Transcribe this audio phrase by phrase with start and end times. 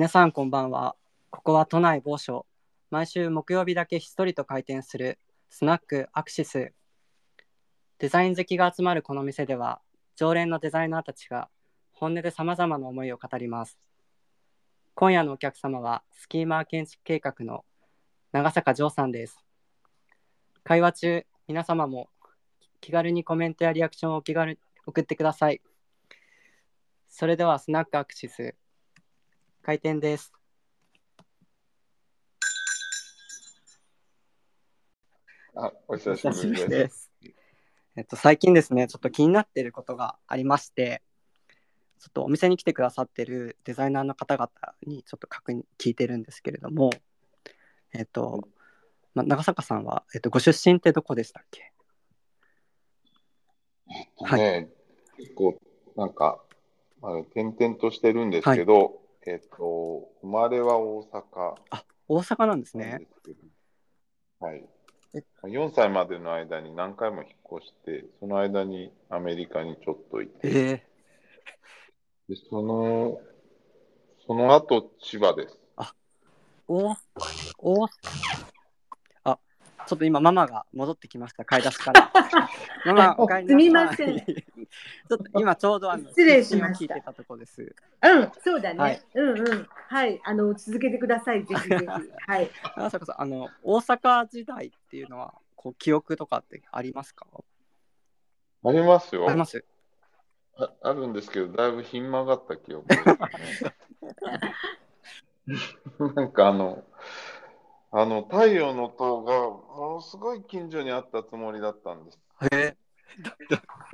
[0.00, 0.96] 皆さんこんばんは。
[1.28, 2.46] ここは都内某所。
[2.90, 5.18] 毎週木曜日だけひっそりと開店する
[5.50, 6.72] スナックアクシス。
[7.98, 9.82] デザイン好きが集まるこの店では、
[10.16, 11.50] 常連のデザイナーたちが
[11.92, 13.78] 本音で様々な思いを語ります。
[14.94, 17.66] 今夜のお客様は、スキーマー建築計画の
[18.32, 19.44] 長坂城さんです。
[20.64, 22.08] 会話中、皆様も
[22.80, 25.60] 気軽にコメントやリアクションを気軽に送ってください。
[27.10, 28.54] それでは、スナックアクシス、
[29.62, 30.32] 開店です。
[35.54, 37.12] あ、お久しぶりです。
[37.94, 41.02] えっと、最近ですね、ちょっと気になっていることがありまして、
[41.98, 44.50] ちょっとお店に来てくださってるデザイナーの方々
[44.86, 46.90] にちょっと確認聞いてるんですけれども、
[47.92, 48.48] えっと、
[49.14, 51.72] まあ、長坂さんは、えっと、ご出身ってどこでしたっけ？
[53.90, 54.70] えっとね、
[55.18, 55.58] 結構、
[55.96, 56.42] なんか、
[57.02, 63.06] あの転々としてるんですけど、えっと、生まれは大阪あ、大阪なんですね。
[64.38, 64.64] はい
[65.14, 65.22] え。
[65.48, 70.86] 4歳までの間に何回も引っ越して、その間にアメリカにちょっといて、え
[72.28, 73.20] でその、
[74.26, 75.58] その後、千葉です。
[75.76, 75.92] ー、
[76.68, 76.96] お、
[77.58, 77.88] お、あ、
[79.90, 82.12] ちょっと今ママが戻ってきました、買い出しから。
[82.86, 83.96] ママ、お帰りなさい。
[83.96, 87.60] すみませんちょっと今ちょうどあの失礼しました聞いてたとこです。
[87.60, 88.78] うん、そうだね。
[88.78, 89.68] はいうんうん。
[89.88, 91.44] はい、あの続けてください。
[91.44, 91.86] ぜひぜひ。
[91.86, 92.50] はい。
[92.76, 97.26] 長坂さん、あの大阪時代っていうのはこう記憶とかってありますか？
[98.64, 99.64] ありますよあります？
[100.56, 100.70] あ。
[100.82, 103.74] あるんですけど、だいぶひん曲がった記憶ですね。
[106.14, 106.84] なんかあの、
[107.92, 112.18] あの、太陽の塔がものすごい近所にあったつもりだったんです。
[112.52, 112.76] へ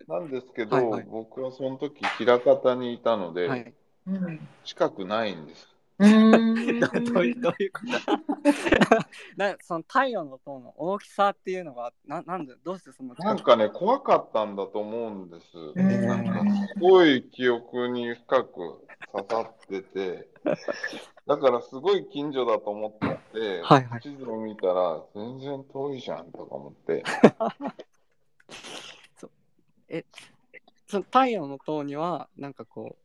[0.06, 3.74] なんですけど、はいはい僕はその時、枚方にいたので、え、はい。
[4.06, 4.48] うん。
[4.64, 5.68] 近くないんです。
[5.98, 8.26] うーんど どういうどういうこと？
[9.36, 15.56] なその太陽の塔の大きさっていうのがななんでどうしてそのなんかね、怖かったんだと思うんです。
[15.56, 20.28] んなんかすごい記憶に深く刺さってて、
[21.26, 22.98] だからすごい近所だと思って
[23.32, 27.02] て、はいはい地図を見たら全然遠いじゃんとか思って、
[30.86, 32.96] その太陽の塔にはなんかこ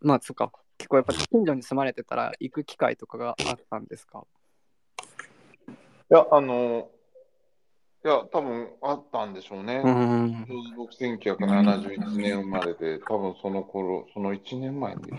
[0.00, 4.24] うまあそっか結構やっぱ近所に住まれてたら行く機会とかがあったんですか？
[6.10, 6.88] いや、あの、
[8.02, 9.82] いや、多分あったんでしょうね。
[9.84, 10.46] うーん。
[10.74, 15.16] 僕、1971年生まれで、多分その頃、その1年前にでき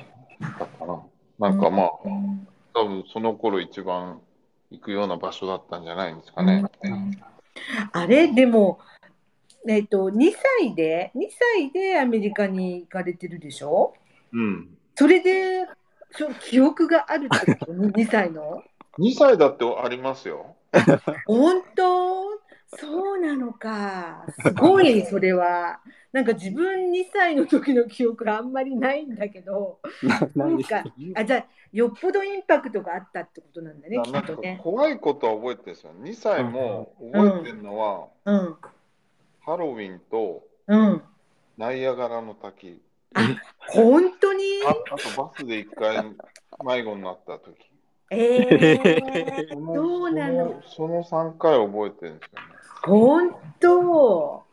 [0.58, 1.04] たかな。
[1.39, 1.89] なんかまあ、
[2.73, 4.19] 多分その頃一番
[4.72, 6.66] 行くような場所だったんじゃないんですかね。
[7.94, 8.79] あれでも
[9.67, 11.19] えっと2歳で2
[11.55, 13.94] 歳でアメリカに行かれてるでしょ？
[14.33, 14.77] うん。
[14.95, 15.66] それで
[16.11, 18.61] そ記憶があるってこと？2歳の
[18.97, 20.56] ？2歳だってありますよ。
[21.25, 22.25] 本当？
[22.78, 24.25] そうなのか。
[24.41, 25.80] すごいそれは。
[26.12, 29.80] なんか自分2歳の時の記憶があんまりないんだけど。
[30.03, 30.84] ななんか
[31.16, 34.59] あじゃあよっぽどインパクトがあったってことなんだねきっとね。
[34.63, 35.91] 怖いことは覚えてるんですよ。
[36.00, 38.56] 2歳も覚えてるのは、うん
[39.41, 41.01] ハロウィンとうん。
[41.57, 42.81] ナイアガラの滝。
[43.57, 44.44] 本当に？
[44.66, 46.03] ああとバスで1回
[46.63, 47.56] 迷子になった時。
[48.12, 50.62] ええそのそうなの？
[50.63, 52.49] そのその3回覚えてるんですよね。
[52.89, 54.44] 本当。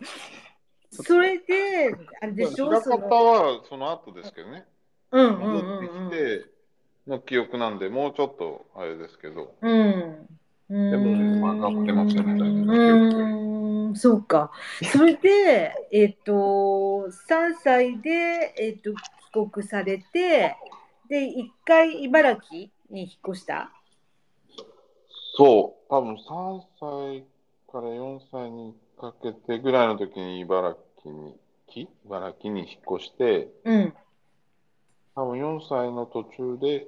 [0.90, 2.70] それであれでしょ？
[2.70, 4.64] 枚方そのはその後ですけどね。
[5.12, 6.44] うんうん戻ってうんきて
[7.06, 9.54] の記憶なんで、もうちょっとあれですけど。
[9.60, 10.28] うん。
[10.68, 10.90] うん。
[10.90, 13.96] でも曲がってましたねだいぶうん。
[13.96, 14.50] そうか。
[14.92, 20.56] それで えっと3歳でえっと帰国されて
[21.08, 23.70] で一回茨城に引っ越した？
[25.38, 27.24] そう、多分3歳
[27.76, 31.34] から4歳にかけてぐらいの時に茨城に、
[31.66, 33.94] き茨城に引っ越して、うん。
[35.14, 36.86] 多分4歳の途中で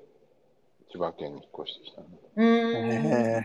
[0.91, 3.45] 千葉県に引っ越してきたね。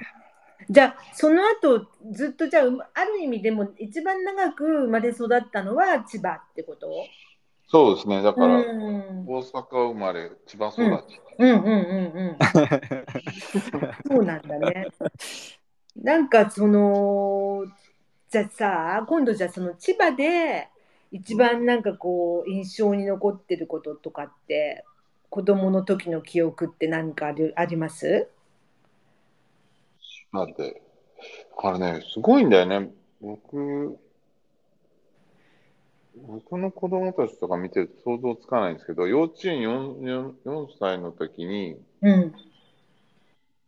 [0.69, 6.87] うじゃあその後ずっとじゃあうある意味でも一番長く生まれ育ったのは千葉ってこと？
[7.67, 9.25] そうですね、だからうん。
[9.27, 11.19] 大阪生まれ、千葉育ち。
[11.39, 11.49] うん。
[11.49, 11.63] うん。
[11.63, 11.69] うん。
[11.69, 12.37] うん。
[14.07, 14.87] そうなんだね。
[15.95, 17.65] なんかその
[18.29, 20.69] じゃあさ今度じゃあその千葉で
[21.11, 24.83] 一番なんかこう印象に残ってることとかって
[25.29, 28.27] 子供の時の記憶って何かあるあります？
[30.33, 30.81] だって、
[31.61, 32.91] あれね、すごいんだよね。
[33.21, 33.99] 僕、
[36.27, 42.33] 僕の子供たちとか見てると想像つかないんですけど、幼稚園 4, 4, 4歳の時に、うん。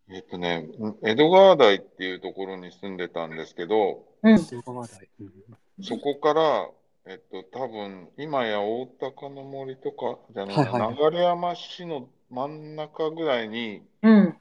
[0.10, 0.68] えっとね、
[1.04, 4.38] 江戸川台っていうところに住んでたんですけど、うん。
[4.38, 6.70] そこから、
[7.08, 14.36] えっと、多分今や大高の森とかじゃなはいはい流山市の真ん中ぐらいに、うん。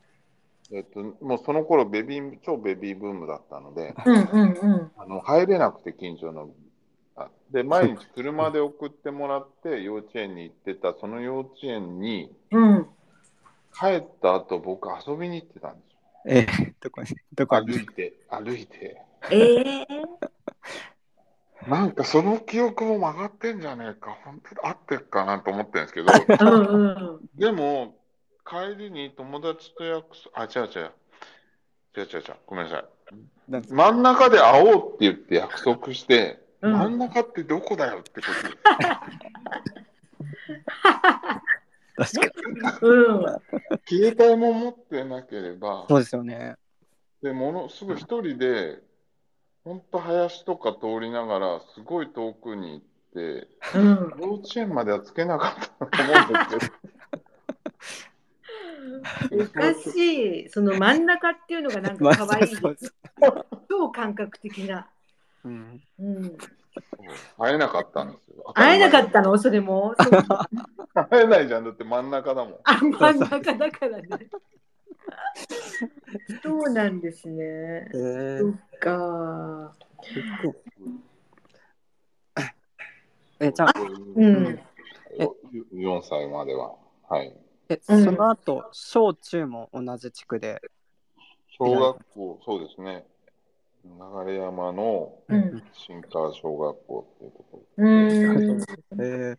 [0.72, 4.16] えっと、もうその頃ベビー、超ベビーブームだったので、うん。
[4.16, 4.52] うん。
[4.52, 4.90] うん。
[4.98, 6.50] あの入れなくて近所の。
[7.16, 12.88] あで、毎日車で送ってもらって幼稚園に行ってた、その幼稚園にうん。
[13.78, 15.98] 帰った後、僕遊びに行ってたんですよ。
[16.26, 17.66] えー、どこに、どこに？
[17.72, 19.02] 歩いて、歩いて。
[19.30, 19.86] ええ
[21.68, 26.66] なんかその記憶も曲がってんじゃねえか、本当に合ってっかなと思ってるんですけど、うん。
[26.74, 26.88] う
[27.22, 27.28] ん。
[27.38, 27.96] でも、
[28.46, 30.92] 帰りに友達と約束、あ、違う違う。
[31.96, 32.22] 違う違う違う。
[32.46, 32.84] ごめんなさい。
[33.70, 38.56] 真ん中で会おうって言って約束して、うん真ん中ってどこだよってことです。
[41.96, 42.88] 確かに。
[42.88, 43.24] うん。
[43.86, 46.56] 携帯も持ってなければ、そうですよね。
[47.22, 48.80] でものすぐ一人で、
[49.64, 54.20] 本当林とか通りながら、すごい遠くに行って、うん。
[54.20, 56.84] 幼稚園まではつけなかったと思うんですけど。
[59.32, 59.96] おかし
[60.44, 60.48] い。
[60.50, 62.46] その真ん中っていうのがなんまあか可愛い。
[62.54, 62.94] そうです
[63.68, 64.88] 超感覚的な。
[65.44, 65.82] うん。
[65.98, 66.38] うん。
[67.38, 68.52] 会えなかったんですよ。
[68.54, 69.36] 会えなかったの？
[69.38, 69.94] それも？
[71.10, 71.64] 会えないじゃん。
[71.64, 72.58] だって真ん中だもん。
[72.64, 74.06] あ、真ん中だからね。
[76.42, 77.90] そうなんですね。
[77.92, 79.74] えーそっか。
[83.40, 83.72] え、じゃあ、
[84.16, 84.60] うん。
[85.72, 86.76] 4歳までは。
[87.08, 87.36] はい。
[87.68, 90.60] え、うんその後、小中も同じ地区で？
[91.58, 93.06] 小学校、そうですね。
[93.84, 95.62] 流山のうん。
[95.72, 98.60] 新川小学校っていうとこうん。
[99.00, 99.38] えー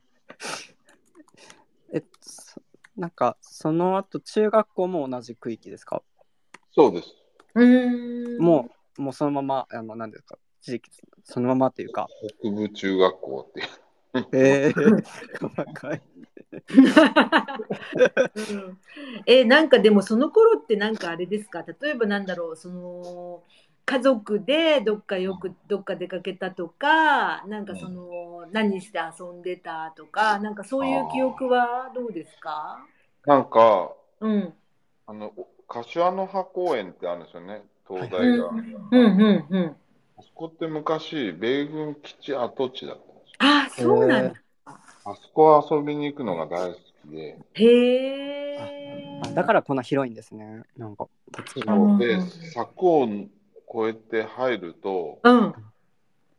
[1.93, 2.61] え、そ
[2.97, 5.97] なんか、その後、中学校も同じ区域ですか？
[5.97, 6.03] ろ。
[6.71, 7.13] そうです。
[7.55, 8.37] うん。
[8.37, 10.91] もう、もうそのまま、あの、何ですか、地域、
[11.23, 12.07] そのままっていうか。
[12.41, 13.67] 北部中学校っていう。
[14.33, 15.03] えー、
[15.39, 16.01] 細かい。
[18.35, 18.79] うん
[19.25, 21.63] えなんかでもその頃ってなんかあれですか？
[21.81, 23.43] 例えばなんだろうその
[23.85, 32.79] 家族でどっかよくどっか出かけたとかなんかその何して遊んでたとかなんかそういう記憶はどうですか？
[33.25, 34.53] なんか、うん
[35.07, 35.31] あの、
[35.67, 37.63] 柏の葉公園ってあるんですよね。
[37.87, 38.49] 東大が。
[38.49, 39.75] うんうんうん
[40.17, 43.93] あそこって昔、米軍基地跡地だったんですよ。
[43.95, 47.37] あそうなんだあそこ遊びに行くのが大好きで。
[47.53, 50.63] へえあだからこんな広いんですね。
[50.77, 51.73] なんか、土地が。
[51.73, 52.19] うんで、
[52.53, 53.07] 柵を
[53.73, 55.53] 越えて入ると、うん。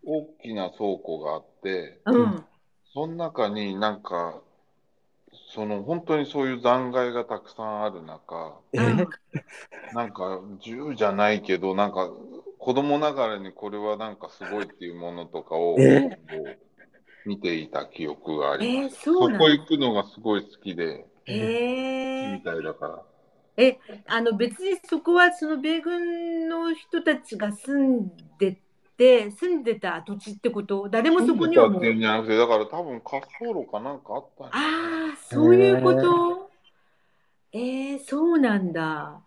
[0.04, 2.44] 大きな倉庫があって、うん。
[2.94, 4.40] その中になんか、
[5.54, 9.08] その本当にそういう残骸がたくさんある中、えうん。
[9.92, 12.10] ー、なんか銃じゃないけど、なんか
[12.58, 15.76] 子供ながらにこれはなんかすごいっていうものとかを
[17.26, 18.88] 見ていた記憶があえります。
[18.88, 23.02] ー、そこ行くのがすごい好きで、へえみたいだから。
[23.56, 28.58] え、あの別にそこはその米軍の人たちが住んで
[28.96, 30.88] て、住んでた土地ってこと？
[30.88, 31.80] 誰もそこにはもう。
[31.80, 36.50] 住んでたっていうんじゃなくて、だから多分滑走路かなんかあったああ、そういうこと？
[37.52, 39.20] えー、そうなんだ。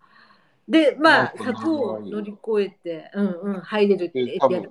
[0.68, 4.70] で、まあ、柵を乗り越えて、うんうん、入れるってで、多分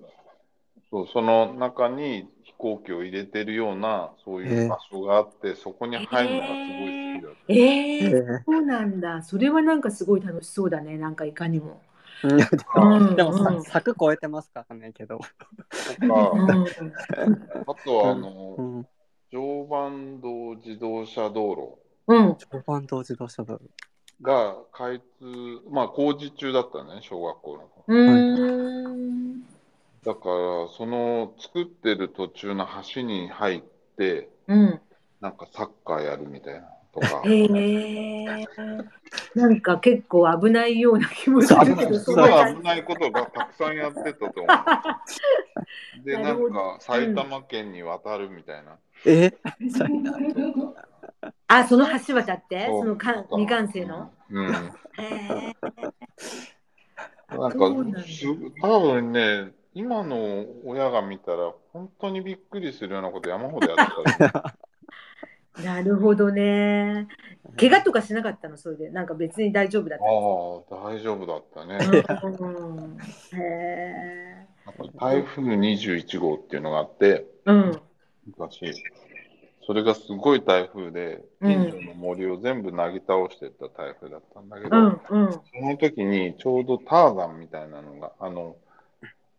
[0.90, 6.99] そうその中に飛行機を入れてるような、そういう場所があって、そこに入るのがすごい
[7.30, 7.54] 好きだった。
[7.54, 9.22] ええー、ーそうなんだ。
[9.24, 11.82] それはなんかすごい楽しそうだね、なんかいかにも。
[12.24, 12.38] で
[12.76, 15.20] うも、んでもさうん柵越えてますからね、けど。
[15.20, 16.06] あ
[17.86, 18.88] とはあの、うん。
[19.32, 23.64] 常磐道自動車道うん、常磐道自動車道路。
[23.64, 23.70] 路
[24.22, 25.06] が開通、
[25.72, 27.70] まあ工事中だったね、小学校の。
[27.88, 29.44] うーん。
[30.04, 33.62] だから、その作ってる途中の橋に入っ
[33.98, 34.82] て、うん。
[35.22, 36.68] なんかサッカーやるみたいな
[37.00, 37.22] とか。
[37.26, 38.48] へえ。
[39.36, 44.48] なんか結構危ないような気もするけど、そんな感危ないことがたくさんやってたと思う。
[46.06, 48.78] で、なんか埼玉県に渡るみたいな。
[49.06, 49.32] え？
[49.62, 49.82] じ。
[51.48, 54.12] あ、その橋渡って、そのか未完成の？
[54.30, 54.48] うん。
[54.48, 54.52] へ
[55.00, 55.56] え。
[57.30, 58.26] なんなんだか、す
[58.62, 64.44] 多分ね、今の親が見たら、本当にびっくりするようなこと山ほどやってたよ。
[65.64, 67.08] なるほどね。
[67.58, 72.04] 怪我とかしなかったの、それで、なんか別に大丈夫だっああ、大丈夫だったね。
[72.04, 72.22] た。
[72.24, 72.98] うん。
[73.34, 74.48] へえ。
[75.00, 77.82] 台風21号っていうのがあって、うん。
[78.28, 78.74] 昔、
[79.66, 84.88] それがすごい台風で、うん近所の森を全部なぎ倒してった台風だったんだけど、うんう
[85.30, 88.56] んその時にちょうどターザンみたいなのが、あの、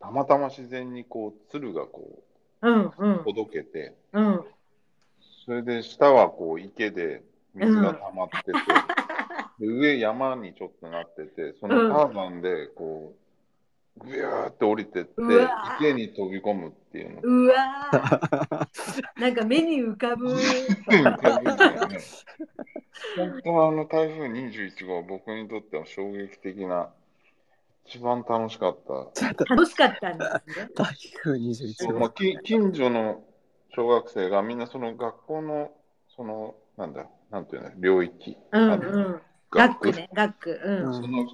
[0.01, 2.23] たまたま自然にこう、鶴がこ
[2.63, 4.45] うんうんう、ほどけて、うん
[5.51, 7.25] それで下はこう池で
[7.57, 8.53] 水が溜まってて、
[9.59, 13.17] で上山にちょっとなってて、そのターザンでこ
[13.99, 15.11] う、ぐやーって降りてって
[15.81, 17.21] 池に飛び込むっていうの。
[17.25, 20.39] うわー なんか目に浮かぶ本
[23.43, 26.91] 当はあの台風21号は僕にとっては衝撃的な、
[27.87, 29.45] 一番楽しかった。
[29.47, 30.69] 楽しかったんですね。
[30.77, 30.87] 台
[31.25, 31.99] 風21号。
[31.99, 33.25] まあ、き近所の
[33.75, 35.71] 小学生がみんなその学校の、
[36.17, 39.21] その、なんだ、なんていうの、領域、うんあのうん。
[39.51, 40.61] 学区ね、学区。
[40.65, 40.95] うん。
[40.95, 41.27] その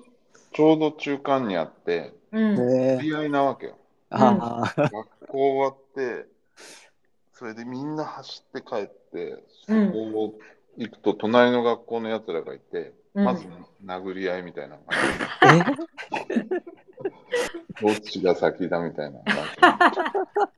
[0.52, 2.98] ちょうど中間にあって、うん。
[2.98, 3.76] り合いなわけよ。
[4.10, 4.90] ああ、学
[5.28, 6.26] 校終わって、
[7.34, 10.34] それでみんな走って帰って、そうんこを
[10.78, 13.46] 行くと、隣の学校のやつらがいて、うんまず
[13.84, 14.84] 殴り合いみたいな感
[15.56, 15.62] え？
[15.64, 15.66] じ。
[17.80, 19.36] どっちが先だみたいな感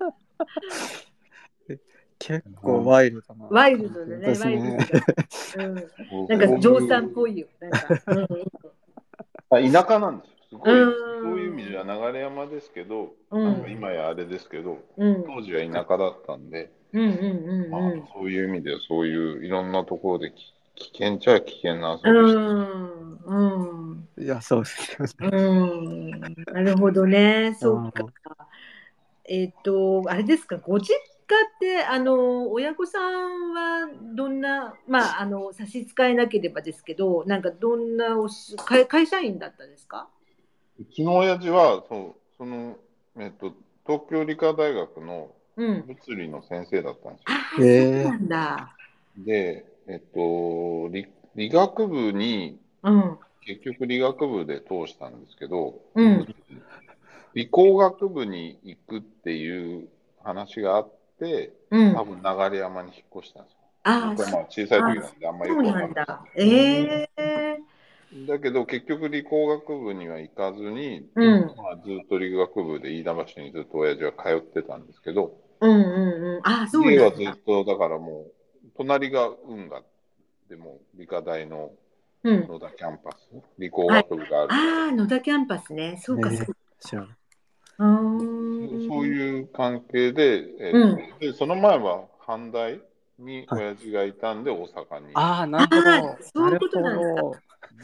[2.19, 3.47] 結構ワイルドな。
[3.47, 6.37] ワイルドだね、ですワイルド。
[6.37, 7.47] なんか、嬢さんっぽいよ。
[7.61, 7.79] なんか。
[9.51, 10.39] 田舎なんですよ。
[10.51, 15.25] すごい、うんそういう意味では流山ですけど、うんなんか今やあれですけど、うん。
[15.25, 18.05] 当時は田舎だったんで、うんうんうんまあうん。
[18.15, 23.19] そういう意味ではそういういろんなところでき危険っちゃ危険な遊うびしてん。
[23.27, 23.35] う
[23.95, 24.09] ん。
[24.17, 25.37] いや、そうですよね。
[25.37, 26.21] うん。
[26.21, 27.57] なるほどね。
[27.59, 28.07] そうか。
[29.25, 40.09] えっと、あれですか、ご実家って、あの、親御さんはどんな、まあ、あの、差し支えなければですけど、なんかどんなおし会会社員だったですか？
[40.81, 42.77] うちの親父は、そう、その、
[43.19, 43.53] えっと、
[43.87, 45.85] 東京理科大学のうん。
[45.87, 47.37] 物理の先生だったんですよ。
[47.37, 48.77] あそうなんだ。
[49.17, 53.19] で、えっと、理理学部に、うん。
[53.41, 56.27] 結局理学部で通したんですけど、うん
[57.35, 59.89] 理工学部に行くっていう
[60.23, 60.98] 話があって、
[61.71, 61.95] うん。
[61.95, 63.59] 多分流山に引っ越したんですよ。
[63.85, 65.89] ああ、僕はまあ小さい時なんであんまりよくわかんない。
[65.89, 66.25] なんだ。
[66.37, 67.59] ええ
[68.27, 76.47] だけど結局理工学部には行かずに、うんまあ、ずっと理学部で飯田橋にずっと親父は通ってたんですけど、うんうんうん。
[76.47, 77.33] ああ、そう家はなんだ。
[77.33, 78.27] ずっとだからも
[78.65, 79.83] う隣が運河
[80.49, 81.73] でも理科大の
[82.25, 82.49] うん。
[82.49, 86.01] 野田キャンパス、理工学部がある、ああ、野田キャンパスね。
[86.03, 86.53] そうか、ねそうか。
[86.81, 87.09] 知らない。
[87.79, 88.48] うーん
[88.87, 92.81] そういう関係で,、えーうんでその前は阪大
[93.19, 95.15] に親父がいたんで大阪に。
[95.15, 95.81] ああ、なるほど。
[95.81, 97.37] あーそういうことなんだるほど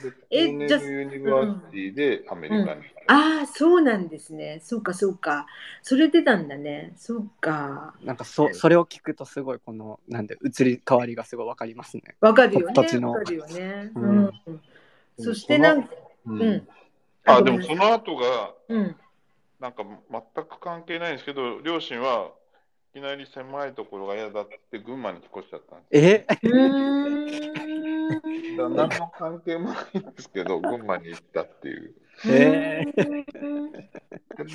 [0.03, 2.83] でえコーネじゃあルユニバーシティでアメリカに。
[3.07, 4.61] ああ、そうなんですね。
[4.63, 5.47] そうか、そうか。
[5.83, 6.93] それでなんだね。
[6.97, 7.95] そうか。
[8.03, 12.03] なんかそそれを聞くとすごいこのなんで移り変わりがすごいわかりますね。
[12.21, 12.75] わかるよね。
[12.75, 13.91] 土地のわかるよね。
[13.95, 14.33] ううんん。
[15.19, 15.89] そしてなんか、
[16.27, 16.69] うんうん。
[17.27, 18.97] あでもその後がうん。
[19.65, 22.33] なんか全く関係ないんですけど両親は
[22.95, 25.91] いきなり狭いところが嫌だって群馬に引っ越しちゃったんです。
[25.91, 26.27] え？
[26.43, 27.31] うー
[28.53, 28.57] ん。
[28.59, 31.95] だ何の関係もないんですけど群馬に行ったっていう。
[32.27, 32.93] へで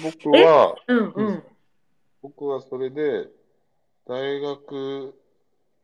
[0.03, 1.43] 僕はうんうん。
[2.21, 3.29] 僕はそれで
[4.05, 5.15] 大学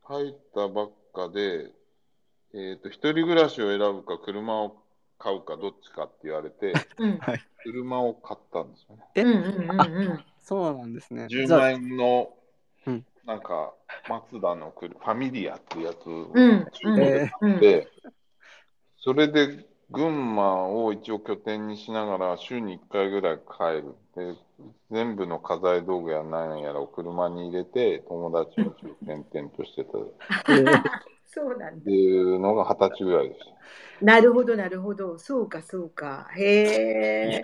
[0.04, 1.72] 入ったばっかで、
[2.54, 4.85] えっと一人暮らしを選ぶか車を
[5.18, 7.20] 買うかどっちかって言われてうん
[7.64, 9.04] 車を買ったんですよね。
[9.16, 9.24] え？
[9.24, 10.26] うんうんうんうん。
[10.40, 11.26] そうなんですね。
[11.30, 12.30] 10じゃあ万円の
[12.86, 13.74] うんなんか
[14.08, 17.88] マツダの車ファミリアっていうやつをうん中古で買って、
[18.98, 23.96] それで群馬を一応拠点にしながら週に1回ぐらい帰る。
[24.16, 24.36] で
[24.92, 28.68] 全部の家財道具や何やらを車に入れて友達を
[29.04, 30.02] 転々としてたっ
[30.50, 31.92] えーそうなんだて。
[31.92, 34.06] いうのが二十歳ぐらいでした。
[34.06, 35.18] なるほど、なるほど。
[35.18, 36.30] そうか、そうか。
[36.38, 37.44] へえ。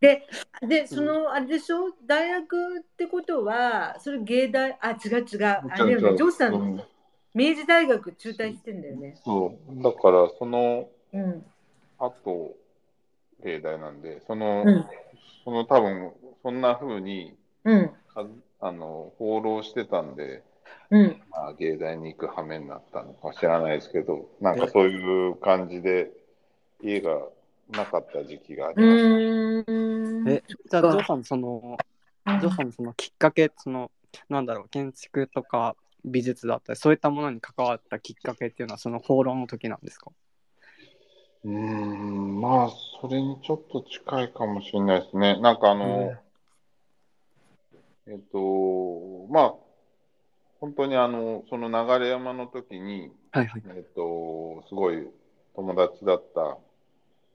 [0.00, 0.26] で、
[0.66, 1.90] で、その、あれでしょ？
[2.06, 5.44] 大学ってことは、それ芸大、あ、違う違う。
[5.44, 6.82] あれだよね、ジョーさ、うんん
[7.34, 9.16] 明治大学中退してんだよね。
[9.24, 9.82] そう。
[9.82, 11.44] だからそのうん。
[11.98, 12.54] 後、
[13.42, 14.86] 芸大なんで、その、うん。
[15.44, 17.88] その多分そんな風にうん。
[18.14, 18.26] か
[18.60, 20.42] あの放浪してたんで、
[20.90, 21.22] うん。
[21.30, 26.10] まあ、芸大に行く羽目になったのか知らないですけど、なんかそういう感じで
[26.82, 27.20] 家が
[27.70, 30.30] なかった時期がありうました。
[30.30, 31.78] えじゃあジョーさんその
[32.26, 33.90] うんジョーさんのそのきっかけその
[34.28, 35.74] なんだろう建築とか
[36.04, 40.10] 美術だったりそういったものに関わったきっかけっていうのはその放浪の時なんですか？
[41.44, 45.40] うーん、まあ、それにちょっと近いかもしれないですね。
[45.40, 46.12] なんかあの、
[48.06, 49.54] えっと、まあ、
[50.62, 53.62] 本当にあの、その流山の時に、はいはい。
[53.74, 55.08] えっと、すごい
[55.56, 56.56] 友達だった、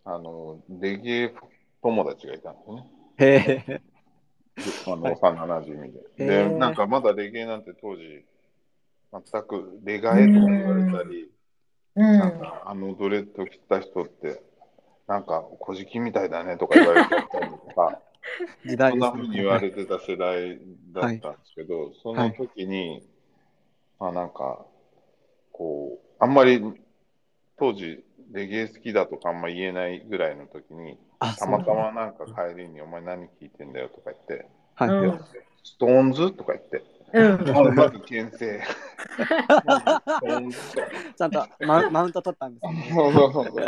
[0.06, 1.34] あの、レゲエ
[1.84, 2.86] 友達がいたんですね。
[3.18, 3.82] へえ。
[4.88, 6.00] あの、はい幼馴染で。
[6.20, 8.24] へで、ーなんかまだレゲエなんて当時、
[9.12, 11.30] 全くレガエとか言われたり、
[11.98, 14.42] うんなんかあのドレッド着た人って、
[15.06, 18.02] なんか小じきみたいだねとか言われてたりとか、
[18.66, 20.58] 時代ですそんな風に言われてた世代
[20.94, 23.06] だったんですけど、そのはい時に、
[24.00, 24.66] まあなんか、
[25.52, 26.62] こう、あんまり
[27.58, 34.90] 当時レゲエ好きだとかあんま言えないぐらいの時に、あ、たまたまなんか帰りにお前何聞いてんだよとか言って、はい。
[34.90, 35.20] うん
[35.68, 36.82] ストーンズとか言って、
[37.14, 38.62] うんまず牽制。
[39.66, 40.88] まずストーンズとか
[41.18, 42.92] ちゃんとマウマウント取ったんですね。
[42.94, 43.68] そうそうそうそう。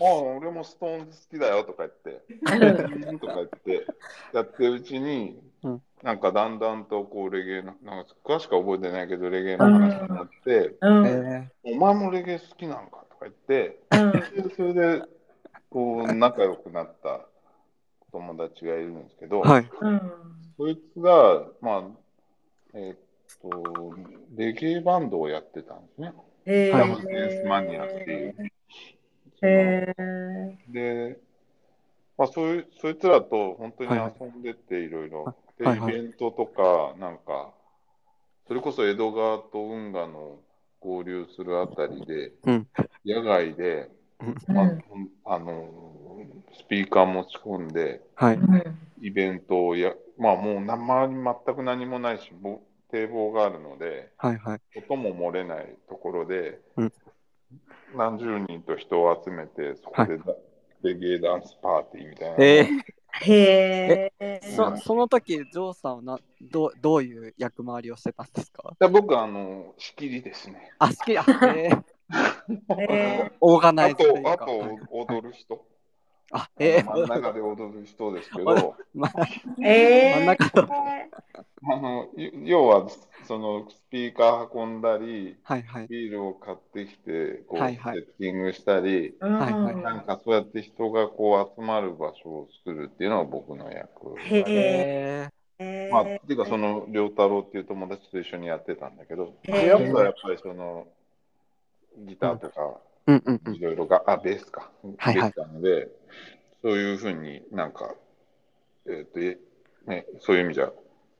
[0.00, 3.86] あ俺もストーンズ好きだよとか言って、うん とか言って、
[4.32, 15.02] やってるうちに、うんなんかだんだんとこうレゲエの、なんか詳しくは覚えてないけど、レゲエの話になって、うんへお前もレゲエ好きなんかとか言って、でそれで、
[15.70, 17.26] こう、仲良くなった
[18.12, 19.48] 友達がいるんですけど、え。
[19.48, 19.70] はい。
[19.80, 20.12] うん
[20.56, 21.82] そいつが、まあ、
[22.74, 22.98] えーっ
[23.40, 23.94] と、
[24.34, 26.12] レゲエバンドをやってたんですね。
[26.46, 28.34] へダブルデンスマニアっていう。
[29.42, 29.94] へ
[30.68, 31.20] で、
[32.18, 34.14] まあ、そういう、そいつらと本当にはいはい。
[34.20, 37.54] 遊んでっていろいろ、イベントとか、なんか、
[38.48, 40.40] それこそ江戸川と運河の
[40.80, 42.68] 合流するあたりで、うん。
[43.04, 43.88] 野外で、
[44.20, 44.54] うん。
[44.54, 44.62] ま
[45.26, 45.70] あ、あの、
[46.52, 48.34] スピーカー持ち込んで、はい。
[48.34, 48.62] うん。
[49.00, 52.60] イベントをや、まあもう周りに全く何もないし、ぼ
[52.90, 54.60] 堤防があるので、はいはい。
[54.74, 56.92] 音も漏れないところで、うん。
[57.94, 60.24] 何十人と人を集めて、そこでだ、
[60.82, 62.68] レゲエダンスパーティーみたいなのをえ
[63.20, 68.76] へえそその時、ジョーさんはなどうどういう役回りをしてたんですか？
[68.78, 70.72] で僕はあの仕切りですね。
[70.78, 71.24] あ、好きだ。
[71.42, 71.82] えー、
[72.78, 74.46] へオーガナあイズというと、あか。
[74.46, 74.52] と
[74.90, 75.66] 踊る人。
[76.32, 79.10] あ、え真んー、中で踊る人ですけど、 ま
[79.62, 80.62] え真ん中。
[80.62, 80.68] の
[81.70, 82.88] あのい要は
[83.24, 85.88] そのスピーカー運んだり、はいはい。
[85.88, 87.96] ビールを買ってきてこう、はいはい。
[87.96, 89.76] セッティングしたり、はいはい。
[89.76, 94.18] なんかそうやって人がこう集まる場所を作るっていうのが僕の役。
[94.18, 95.28] へえ
[95.60, 99.60] えまあ、っていうかその良太郎っていう友達と一緒にやってたんだけど、へー。
[99.60, 100.86] でやっぱやっぱりその
[101.98, 103.54] ギターとかー、うんうんうん。
[103.54, 104.70] いろいろが、あ、ベースか。
[104.98, 105.30] はいはい。
[105.30, 105.88] できたので、
[106.62, 107.94] そういうふうになんか、
[108.86, 109.38] えっ、と、え
[109.86, 110.70] ね、そういう意味じゃ、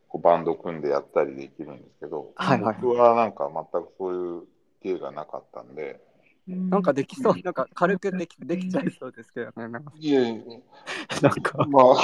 [0.09, 2.77] こうバンド組んでやったりできるんですけど、はいはい。
[2.81, 4.43] 僕はなんか全くそういう
[4.83, 6.01] 芸がなかったんで、
[6.47, 9.69] なんかできそう、なんか軽くできできちゃいそうですけどね。
[9.69, 10.63] なんか、いえいえ。
[11.23, 11.59] なんか。
[11.67, 11.95] まあ、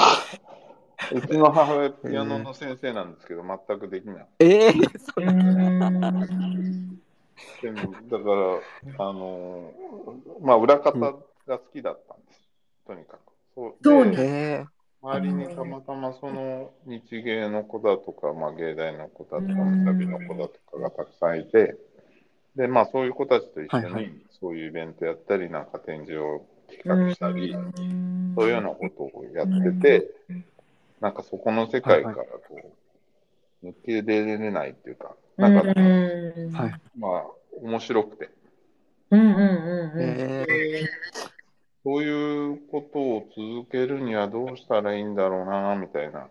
[1.11, 4.27] うちの母親ピアノの先生なんですけど、全くできない。
[4.39, 6.99] えー、そううん
[7.61, 8.23] でもだか
[8.97, 9.73] ら、あの
[10.41, 12.39] まあ、裏方が好きだったんです、
[12.87, 13.19] とにかく。
[13.55, 14.65] そうそうでえ。
[15.01, 21.77] 周りにたまたまその日芸の子だとか、まあ、芸大の子だとか、むさびの子だとかがたくさんいて、
[22.55, 24.03] で、まあ、そういう子たちと一緒はいはい。
[24.05, 27.53] にそういうイベントやったり、なんか展示を企画したり、
[28.35, 30.11] そういうようなことをやってて、
[31.01, 32.71] なんかそこの世界からこ
[33.63, 36.81] う、抜け出れないっていうか、なんか、ー、はい。
[36.97, 37.23] まあ、
[37.61, 38.29] 面白くて。
[39.11, 39.37] うんうんうん
[39.93, 40.89] うんえで
[41.83, 46.27] そういうことを続けるにはどうしたらいいんだろうな、みたいな。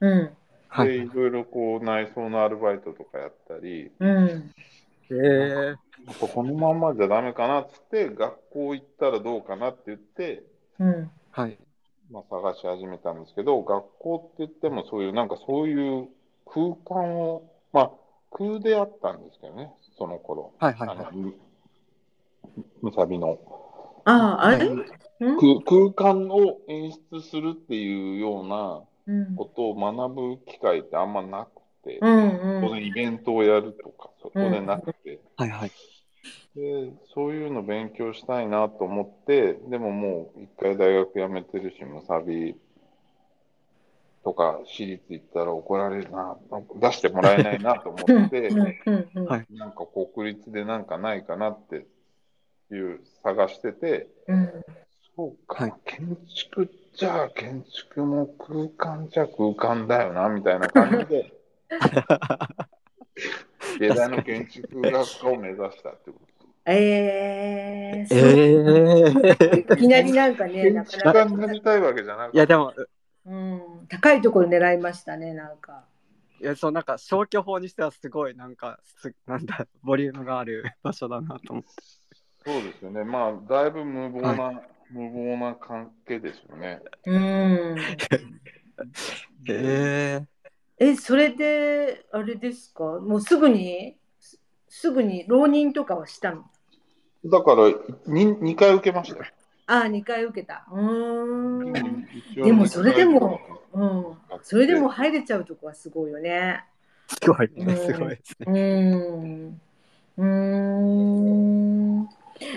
[0.00, 0.30] うん
[0.68, 0.88] はい。
[0.88, 4.52] で、いろいろこう内装のアルバイトとかやったり、うん
[5.10, 5.76] えー、やっ
[6.20, 10.42] ぱこのまんまじゃダメかなっつって、学校行ったらどうかなって言って、
[10.78, 11.58] うんはい。
[12.10, 16.08] まあ、探し始めたんですけど、学校って言ってもそういう、なんかそういう
[16.46, 17.90] 空間を、まあ、
[18.30, 20.52] 空であったんですけどね、その頃。
[20.58, 20.98] はいはいはい。
[20.98, 21.34] あのむ
[22.82, 23.38] むさびの。
[24.04, 24.68] あああれ？
[24.68, 24.78] はい
[25.20, 35.72] 空空間を演出するっていうようなうんことを学ぶ機会ってあんまなくて、うん当然イベントをやるとか、そこでなくて、はいはい。
[36.54, 42.54] で、そういうの勉強したいなと思って、でももう一回大学辞めてるし、むさび
[44.28, 46.36] とか私立行ったら怒られるな、
[46.76, 48.74] 出してもらえないなと思って、なん
[49.72, 51.86] か国立でなんかないかなって
[52.70, 54.52] いう探してて、うん。
[55.16, 55.74] そうか、はい。
[55.86, 61.32] 建築じゃあ建築も空間じゃ空間だよな、みたいな感じで、
[63.80, 66.26] 芸大の建築学科を目指したってこと。
[66.66, 70.98] えー、えー、いきなりなんかね、建なかなか。
[70.98, 72.74] 築家になりたいわけじゃなくて、いやでも、
[73.28, 73.30] う
[73.82, 75.84] ん、高いところ狙いましたね、なんか。
[76.40, 81.68] いやそうなんか消去法にしてはすごいなんかすなんだボリュームがある場所だなと思って。
[82.44, 83.04] そうですよね。
[83.04, 86.80] まあ、だいぶ無謀な、無謀な関係ですよね。
[87.04, 87.76] うん。
[89.50, 90.26] え
[90.78, 92.84] え、それで、あれですか？
[93.00, 96.44] もうすぐに、すすぐに浪人とかはしたの？
[97.24, 97.68] だから、
[98.06, 99.24] 2, 2回受けましたよ。
[99.68, 100.64] ああ、2回受けた。
[100.72, 102.08] うーん。
[102.42, 103.38] でもそれでも
[103.72, 104.16] うん。
[104.42, 106.64] それでも入れちゃうとこはすごいよね。
[107.08, 108.46] ー、すごいねうんすごいですね。
[108.46, 109.60] うーん。
[110.16, 112.08] うーん。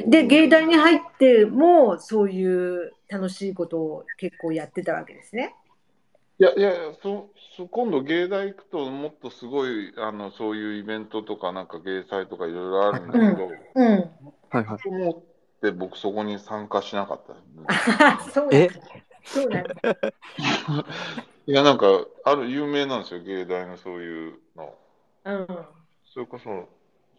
[0.10, 5.56] で、芸大に入っても、そういう楽しいことを結構やってたわけですね。
[6.40, 13.88] いやいやいやそそ今度芸大行くともっとすごいあのそういうイベントとかなんか芸祭とかいろいろあるんだけど、うん。
[14.50, 14.80] はいはい。
[14.80, 15.24] と
[15.62, 18.32] 思って僕そこに参加しなかったです。
[18.34, 18.70] そうなんだえ？
[19.24, 19.76] そうなんだ。
[21.48, 21.86] いやなんか
[22.24, 24.76] ある有名なんですよ芸大のそういうの。
[25.26, 25.48] うん。
[26.14, 26.68] それこそ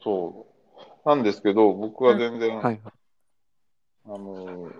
[0.02, 0.46] そ
[1.04, 2.80] うなんですけど僕は全然、はいはい。
[4.04, 4.70] あの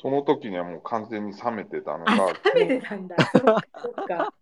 [0.00, 3.16] その時にはもう完全に冷めてたのあ、が食べてたんだ。
[3.32, 4.32] そっかそっか。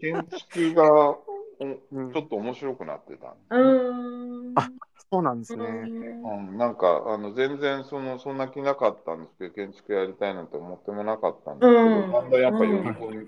[0.00, 3.34] 建築がちょっと面白くなってた。
[3.50, 4.52] うーん。
[4.56, 4.70] あ
[5.10, 5.64] そうなんですうね。
[5.64, 13.18] んうん、なんかあの全然そのそんな気なかったんですけど建築やりたいなんて思ってもなかったんですけど、うんだんだんやっぱうん予備校に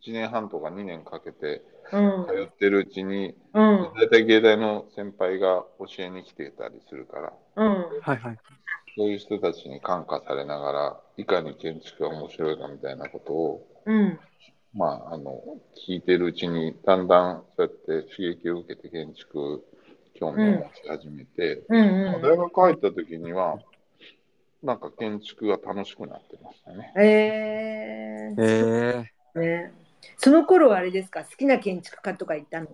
[0.00, 2.26] 1年半とか2年かけてうん。
[2.26, 3.90] 通ってるうちに、うん。
[3.94, 8.00] 大体芸大の先輩が教えに来てたりするからうん。
[8.00, 8.38] はいはい。
[8.96, 14.18] そういう人たちに感化されながらいかに建築が面白いかみたいなことをうん。
[14.74, 15.42] まあ、あの
[15.88, 19.64] 聞いてるうちにだんだんそうやって刺激を受けて建築
[20.18, 22.22] 興味を持ち始めて、うん。
[22.22, 23.58] 大学入った時には
[24.62, 26.92] なんか建築が楽しくなってましたね。
[26.98, 29.40] ええー。
[29.40, 29.72] ね。
[30.18, 31.24] その頃はあれですか？
[31.24, 32.68] 好きな建築家とかいたの？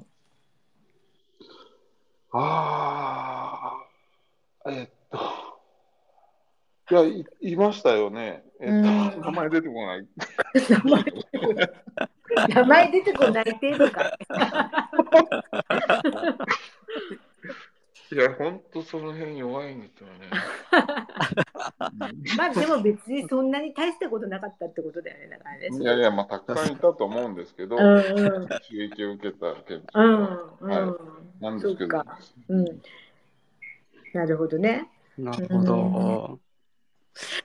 [2.35, 3.85] あ
[4.65, 5.19] あ、えっと、
[6.91, 8.43] いやい、いましたよね。
[8.61, 10.07] えっと、うん名前出てこない。
[10.71, 11.71] 名前出てこない
[12.49, 14.17] 名前出てこない程度か。
[18.13, 20.31] いや、ほんとその辺弱いんですよね。
[22.37, 25.29] まあでも別にそんなに大したことなかったってことだよね。
[25.29, 25.69] だからね。
[25.71, 28.49] いやいや、まあ、たくさんいたと思うんですけど、うんうん。
[28.49, 30.97] 刺激を受けた建築家うんはいうん。
[31.41, 32.05] なんですけど、そ
[32.49, 32.83] うん。
[34.13, 34.91] なるほどね。
[35.19, 36.39] ー、なるほど。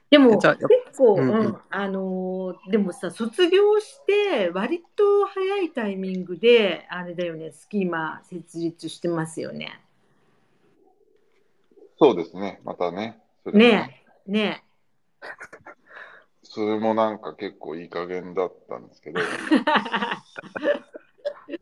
[0.10, 0.58] でも結
[0.97, 9.82] 構、うんうんうんあのーでもさ卒業して割と早いタイミングであれだよねスキーマ設立してますよね。
[12.00, 13.20] そうですね、またね。
[13.44, 14.64] それもねえね
[16.44, 19.20] それもなんか結構いい加減だったんですけど、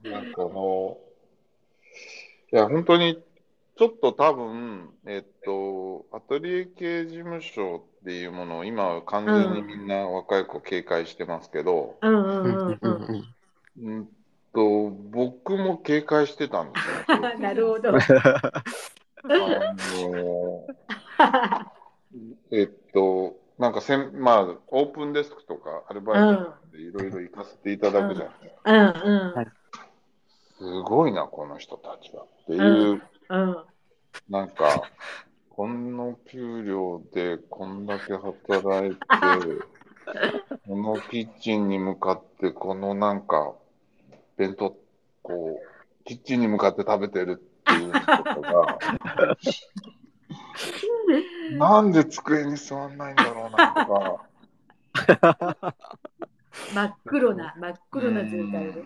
[0.04, 0.98] なんかあの、
[2.52, 3.24] いや、本当に、
[3.78, 13.95] ちょっと多分、えっと、アトリエ系事務所っていうものを今は完全にみんな若い子警戒してますけど、うんううんんうんううんうんん。
[13.98, 14.10] うん
[14.56, 17.19] と、僕も警戒してたんですよ。
[17.39, 17.91] なるほど。
[19.33, 20.67] あの、
[22.51, 28.71] えっと、なんかせん、まあ、オープンデスクとかアルバイトでいろいろ行かせていただくじゃないですか。
[28.71, 29.45] うんうん
[30.57, 32.23] すごいな、この人たちは。
[32.23, 33.57] っていう、うん
[34.29, 34.89] なんか、
[35.49, 38.99] この給料でこんだけ働いて、
[40.67, 43.53] このキッチンに向かって、このなんか、
[44.38, 44.77] 弁当、
[45.21, 48.80] こう、キッチンに向かって食べてるっていうのとかが、
[51.58, 53.86] なんで机に座んないんだろうなと
[55.60, 55.75] か、
[56.73, 58.84] 真っ黒な真っ黒な状態で。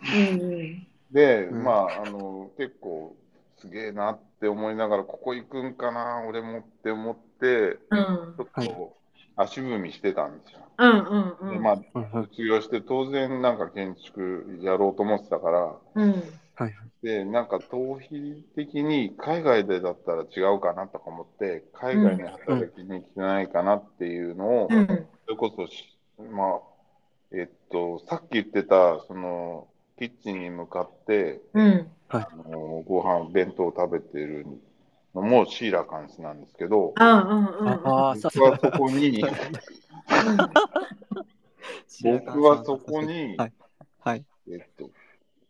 [1.12, 1.64] で、うん。
[1.64, 3.16] まあ、あの、結構、
[3.58, 8.36] すげえなって思いながら、ここ行くんかな、俺もって思って、うん。
[8.38, 8.98] ちょっと
[9.36, 10.60] 足踏みしてたんですよ。
[10.78, 11.50] うんうんうん。
[11.52, 11.78] で、まあ、
[12.14, 16.12] 卒業して当然なんか建築やろうと思ってたから、うん。
[16.56, 26.60] はいで、なんか逃避的に海外でだったら違うかなとか思って、海外に働きに行ってないかなっていうのを、うんそれこそし、まあ、
[27.32, 29.68] えっと、さっき言ってた、その、
[30.00, 31.88] キッチンに向かって、うん。
[32.10, 34.48] あのご飯、弁当を食べてる
[35.14, 37.68] のもシーラカンスなんですけど、うんうんうん。
[37.70, 38.32] ああ、そう。
[38.34, 39.24] 僕はそこに、
[42.04, 43.54] 僕はそこに、はい。
[44.00, 44.26] はい。
[44.50, 44.90] えっと、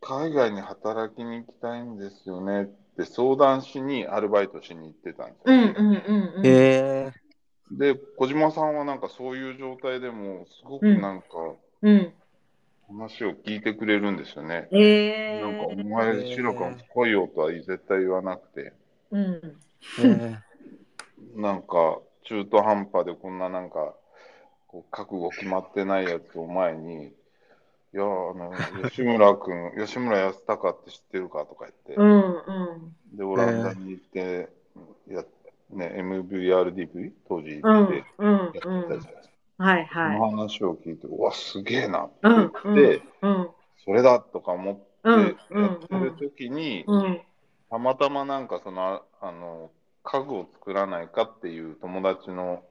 [0.01, 2.65] 海外に働きに行きたいんですよねっ
[2.97, 5.55] て相談しにアルバイトしに行ってたんですよ。
[5.55, 7.11] うんうんうんうんえ
[7.71, 11.27] で、小島さんはなんかそういう状態でも、すごくなんか、
[11.81, 12.13] うん
[12.91, 14.67] 話を聞いてくれるんですよね。
[14.71, 18.73] えなんか、おー、前、白く来いよとは絶対言わなくて、
[19.11, 19.57] うん。
[20.03, 20.39] え
[21.35, 23.93] なんか、中途半端でこんななんか、
[24.65, 27.13] こう覚悟決まってないやつを前に、
[27.93, 33.17] いや、あの、吉村君、 吉村康隆って知ってるかとか言って、うんうん。
[33.17, 34.49] で、オランダに行って、
[35.07, 35.25] や
[35.71, 38.89] ね、MVRDV 当時うん行ってうんやってたじゃうん。
[38.89, 39.13] ないですか。
[39.57, 40.31] はいそのはい。
[40.31, 43.49] 話を聞いて、うわ、すげえなってうん言って、うん
[43.85, 44.83] それだとか思って
[45.49, 47.21] うんやってる時に、うん
[47.69, 49.71] たまたまなんかその、あの、
[50.03, 52.63] 家具を作らないかっていう友達の、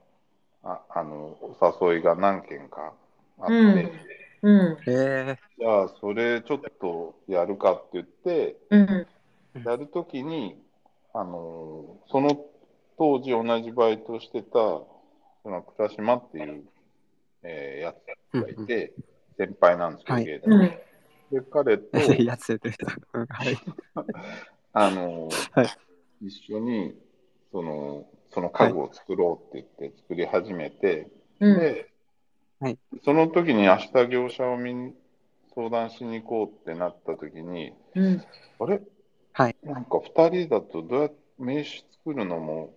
[0.65, 2.93] ああの、お誘いが何件か
[3.39, 3.93] あって、
[4.43, 4.59] うん。
[4.61, 9.07] うんー、えじゃあそれちょっとやるかって言って、うん。
[9.65, 10.57] やるときに、
[11.15, 12.47] あの、その
[12.97, 14.89] 当時同じバイトしてた、そ
[15.45, 16.65] の倉島っていう、
[17.43, 17.95] えーや
[18.33, 18.93] つがいて、
[19.37, 20.81] 先輩なんですけど、はい。
[21.31, 21.99] で、彼と、
[23.29, 23.57] はい。
[24.73, 25.69] あの、はい。
[26.23, 26.95] 一緒に、
[27.53, 31.59] その、その家具を作ろうって言って作り始めて、うん。
[31.59, 31.88] で、
[32.61, 32.79] はい。
[33.05, 34.95] その時に明日業者を見に
[35.55, 38.23] 相談しに行こうってなった時に、うん。
[38.61, 38.81] あれ？
[39.33, 39.57] はい。
[39.63, 42.75] なんか2人だとどうやって名刺作るのも、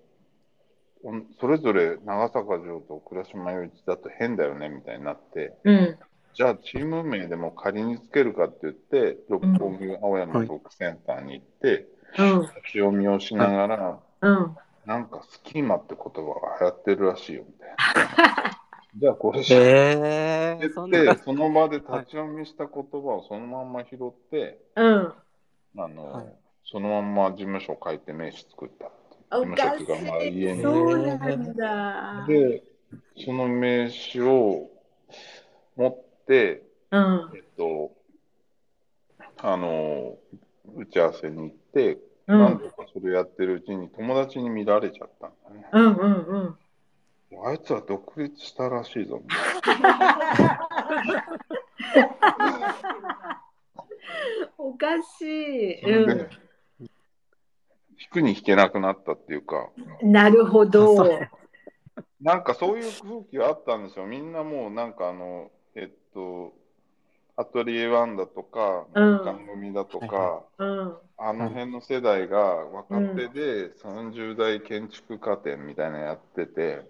[1.39, 5.97] それぞれ長坂城と倉島雄一だと変だよねみたいになって、うん。
[6.35, 11.87] じゃあチーム名でも仮につけるかって言って、六本木青山ブックセンターに行って、
[12.19, 12.41] うん。
[12.41, 14.55] 立ち読みをしながら、うん。
[14.85, 17.69] なんかスキーマって言葉が流行ってるらしいよみたい
[18.15, 18.60] な。
[18.97, 25.13] じゃあこれしえー、その場で立ち読みした言葉をそのまんま拾って、うん。
[25.77, 26.35] あの、はい。
[26.65, 28.91] そのまんま事務所書いて名刺作った
[29.37, 30.59] 事務所っていうか、まあし家に。
[30.59, 32.25] いそうなんだ。
[32.27, 32.63] で、
[33.25, 34.69] その名刺を
[35.77, 37.31] 持って、うん。
[37.33, 37.91] えっと、
[39.37, 40.17] あの、
[40.75, 42.39] 打ち合わせに行って、うん。
[42.39, 45.65] なんとかそれやってるうちに友達に見られちゃったんだね。
[45.71, 46.57] うんうんうん
[47.43, 49.21] あいつは独立したらしいぞ。
[54.57, 56.29] おかしいそれで、
[56.79, 56.89] 引
[58.11, 59.69] くに引けなくなったっていうか、
[60.01, 61.19] うんなるほど
[62.21, 64.05] なんかそういう空気があったんですよ。
[64.05, 66.53] みんなもうなんかあの、えっと、
[67.41, 69.25] アトリエワンだとか、うん。
[69.25, 70.97] 番組だとか、はいうん。
[71.17, 76.81] あの辺の世代が若手で30代建築家展みたいなのやってて、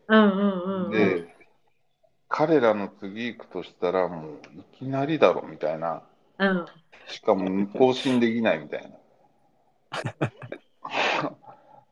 [0.92, 1.36] で、
[2.30, 6.02] 彼らの次行くとしたらもういきなりだろみたいな、
[6.40, 6.66] うん。
[7.08, 8.98] しかも更新できないみたいな。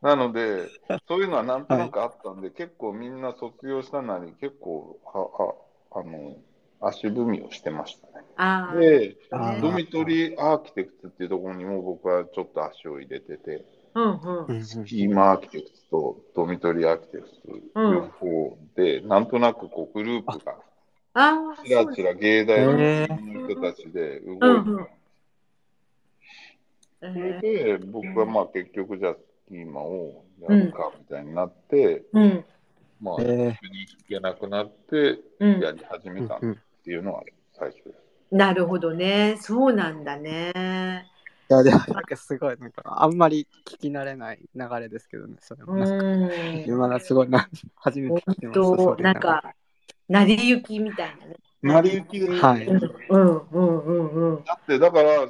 [0.00, 0.66] なので、
[1.06, 5.54] そういうのはなんとなくあったんで、結構みんな卒業したのに結構は
[5.92, 6.36] ああの
[6.80, 8.24] 足踏みをしてましたね。
[8.80, 9.16] で、
[9.60, 13.64] ドミトリーアーキテクツっていうところにも僕はちょっと足を入れてて、
[13.94, 14.44] うんうん。
[14.46, 20.56] うんうんスキーマアーキテクツとドミトリーアーキテクツ両方で、なんとなくこうグループが
[21.14, 22.78] ああちらちら芸大の
[23.48, 25.00] 人たちで動いてたんです
[27.00, 32.44] それで、僕はまあ結局じゃあスキーマをやるかみたいになって、うん。
[33.00, 33.56] まあ、えーに行
[34.08, 35.60] けなくなってうん。
[35.60, 36.58] やり始めたっうん
[36.90, 37.22] うんていうのは
[37.52, 37.96] 最初です。
[38.32, 39.36] なるほどね。
[39.40, 41.06] そうなんだね。
[41.48, 45.74] いやでもなんかすごいなんかあんまり聞き慣れない流れですけどねそれも。
[45.74, 46.64] うなんかん。
[46.66, 49.54] 今だすごいな初めて聞きましたなんか
[50.08, 51.36] 成り行きみたいなね。
[51.62, 52.20] 成り行き。
[52.20, 52.66] で、はい。
[52.66, 54.36] うんうんうんうん。
[54.36, 55.26] うんだってだから、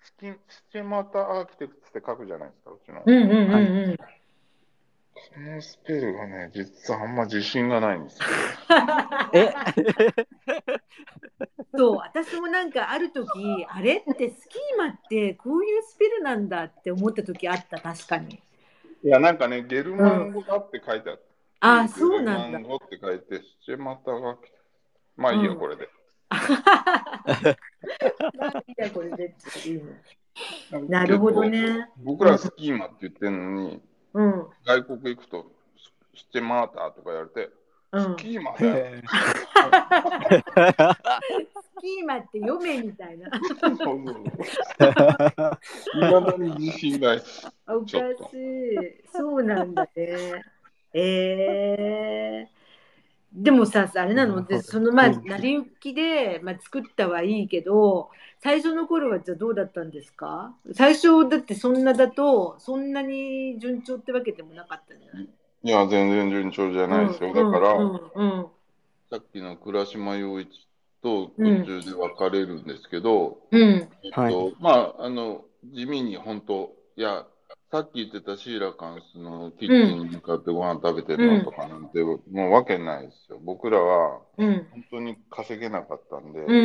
[0.00, 3.02] スキスチェマタアーキテクツって書くじゃないですか、うちの。
[3.04, 4.21] うんうんうんうん
[5.14, 8.24] このスペルがね、実はあんま自信がないんですよ。
[9.34, 9.52] え？
[11.76, 18.42] そう私もなんかある時あれってスキーマってこういうスペルなんだって思った時あった確かに
[19.04, 21.22] いや、なんかね、ゲルマン語だって書いてあって。
[21.60, 24.62] ああそうなんだゲルマン語って書いて、スチェマタアーキテクツ。
[25.16, 25.88] まあいいよ、うんこれで。
[25.88, 25.88] っ
[29.62, 30.00] ていう
[30.70, 33.82] のなるほどね僕らスキーマって言ってるのに、
[34.14, 34.46] うん。
[34.64, 35.46] 外国行くと、
[36.14, 37.50] スチェマーターとか言われて、
[37.92, 38.02] うん。
[38.18, 38.74] スキーマだよ。
[38.76, 39.02] え
[41.52, 43.28] スキーマって読めみたいな。
[43.28, 43.30] い
[46.00, 47.22] まだに自信ない。
[47.68, 48.06] おかしい。
[49.12, 50.42] そうなんだね。
[50.94, 52.61] えー、
[53.34, 55.24] でもさあれなのでそのまあうん。
[55.24, 60.54] 成り行きで、まあ、作ったはいいけど最初の頃はじゃあどうだったんですか？
[60.74, 65.28] 最初だってそんなだとそんなに順調ってわけでもなかったんじゃない？
[65.64, 67.32] いや、全然順調じゃないですよ。
[67.32, 67.72] だから、
[69.10, 70.48] さっきの倉島洋一
[71.00, 73.60] と途中で分かれるんですけど、うん。
[74.02, 74.56] えっと、はい。
[74.58, 77.24] まあ、あの、地味に本当、いや、
[77.72, 83.40] さっき言ってたシーラカンスのキッチンに向かってご飯食べてるのとかなんて、もうわけないですよ。
[83.42, 84.66] 僕らはうん。
[84.70, 86.48] 本当に稼げなかったんで、うん。
[86.48, 86.60] うん。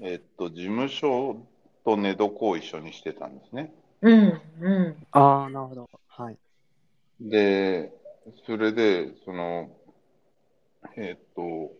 [0.00, 0.04] うん。
[0.04, 1.36] えっと、事務所
[1.84, 3.72] と寝床を一緒にしてたんですね。
[4.00, 4.40] うん。
[4.60, 4.96] うん。
[5.12, 5.88] ああ、なるほど。
[6.08, 6.36] はい。
[7.20, 7.92] で、
[8.44, 9.70] それで、その、
[10.96, 11.70] えっと、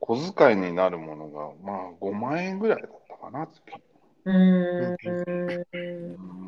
[0.00, 3.62] 小遣いになるものが、まあ、5万円ぐらいだったかな、月。
[4.24, 4.96] うん。
[5.04, 5.10] う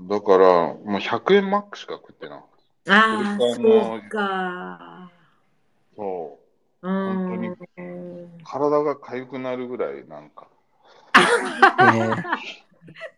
[0.05, 0.09] ん。
[0.09, 2.47] だから、もう100円マックしか食ってなかっ
[2.85, 2.95] た。
[2.95, 5.11] ああ、そうか。
[5.97, 6.39] そ
[6.83, 6.89] う。
[6.89, 7.57] うん。
[8.45, 10.49] 本体が痒くなるぐらい、なんか。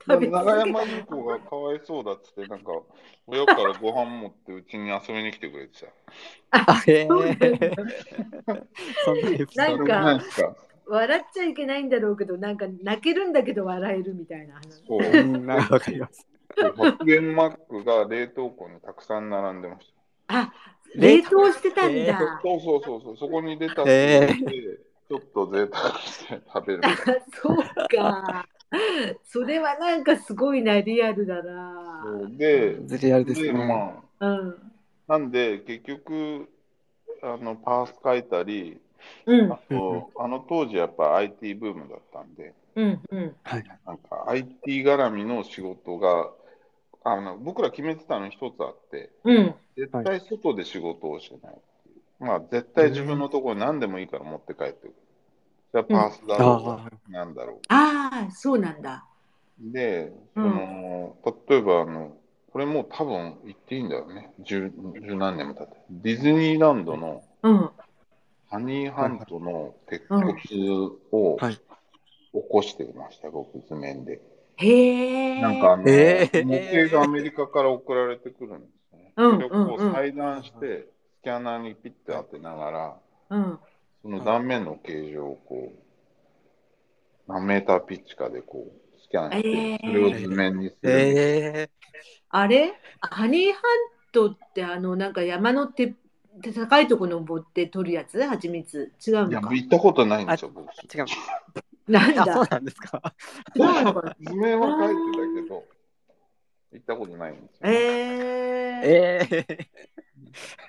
[0.07, 2.73] 長山優子がかわいそうだっつって、なんか、
[3.27, 5.87] 親からご飯持ってうちに遊びに来てくれてさ。
[6.51, 7.47] あへえそうなんだ
[9.05, 14.83] そんなエピソードなんかなんか、笑っちゃいけないんだろうけど、なんか泣けるんだけど笑えるみたいな話。
[14.87, 15.01] そう。
[15.01, 16.27] うんなんかわかります。
[16.57, 19.93] 100円マックが冷凍庫にたくさん並んでまし
[20.29, 20.53] あ、
[20.95, 21.53] 冷凍？
[21.53, 22.07] してたん。
[22.07, 22.41] だ。
[22.43, 24.37] そうそうそうそう、そこに出たって
[25.09, 26.83] ちょっと贅沢して食べる。
[27.43, 27.57] そう
[27.89, 28.47] か。
[29.25, 32.05] それはなんかすごいな、リアルだな。
[32.05, 33.67] そうで、ズリアルですで、ね。
[33.67, 34.73] まあ、うん。
[35.07, 36.49] なんで、結局、
[37.23, 38.81] あの、パース書いたり、
[39.27, 39.59] うんあ。
[39.69, 43.01] と、あの当時やっぱ IT ブームだったんで、うん。
[43.11, 43.37] うん。
[43.43, 43.65] はい。
[43.87, 46.31] なんか IT 絡みの仕事が、
[47.05, 49.55] あの僕ら決めてたの一つあって、うん。
[49.77, 52.25] 絶対外で仕事をしないっていう。
[52.25, 54.95] まあ、絶対自分のところに何でもいいから持って帰ってくる。
[55.73, 59.05] じゃあパースだろうなんだろうああ、そうなんだ。
[59.59, 61.17] で、そうんの、
[61.49, 62.17] 例えばあの、
[62.53, 64.33] これもう多分言っていいんだよね。
[64.41, 64.71] 十
[65.03, 65.77] 十何年も経って。
[65.91, 67.71] ディズニーランドのうん。
[68.55, 70.33] ハニーハントの鉄骨
[71.11, 71.61] をはい起
[72.49, 74.21] こしてました、僕図面で。
[74.57, 75.41] へえ。
[75.41, 76.55] なんかあの、えー模
[76.89, 79.13] 型がアメリカから送られてくるんですね。
[79.17, 80.89] うんそれをこうんうんう裁断して、
[81.21, 82.97] スキャナーにピッて当てながら、
[83.31, 83.59] うん。
[84.03, 90.91] その断面の形状をこう、何メーターピッチかでこう、スキャンして、えーそれを図面にする。
[90.91, 91.71] え
[92.31, 92.73] あれ？
[93.01, 93.63] ハニーハン
[94.13, 95.95] トってあのなんか山のて
[96.43, 98.23] 高いところ登って取るやつ？
[98.23, 98.93] 蜂蜜？
[99.07, 100.67] 違ういや、行ったことないんですよ、僕。
[100.69, 101.07] ー、違う。
[101.87, 103.15] なんあ、そうだなんですか？
[103.57, 105.65] そうなのかな図面は書いてたけど、
[106.73, 107.61] 行ったことないんですよ。
[107.63, 109.69] えー、え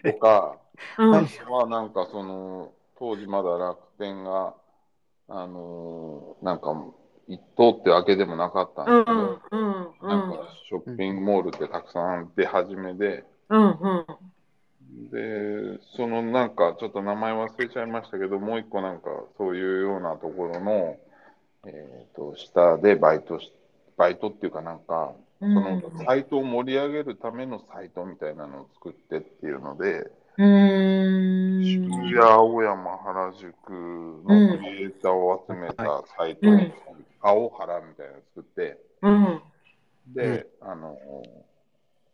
[0.03, 0.57] えとか、
[0.99, 1.11] うん。
[1.11, 4.53] はなんかその、当時まだ楽天が、
[5.29, 6.75] あのーなんか、
[7.27, 10.07] 一等ってわけでもなかったんうんですけど、うんうん。
[10.07, 14.05] なんかショッピングモールってたくさん出始めで、うんうん。
[15.09, 15.54] で、
[15.95, 20.97] そのなんかちょっと名前忘れちゃいましたけど、もう一個なんかそういうようなところの、
[21.67, 23.51] えっ、と、下でバイトし、
[23.97, 31.63] バイトっていうかなんか、そのサイトを盛り上げるためのサイトみたいなのを作ってっていうので、うーん。
[31.63, 36.71] 渋谷、青山、原宿のクリエイターを集めたサイトに、
[37.21, 39.41] 青原みたいなのを作って、うん。
[40.13, 40.97] で、あの、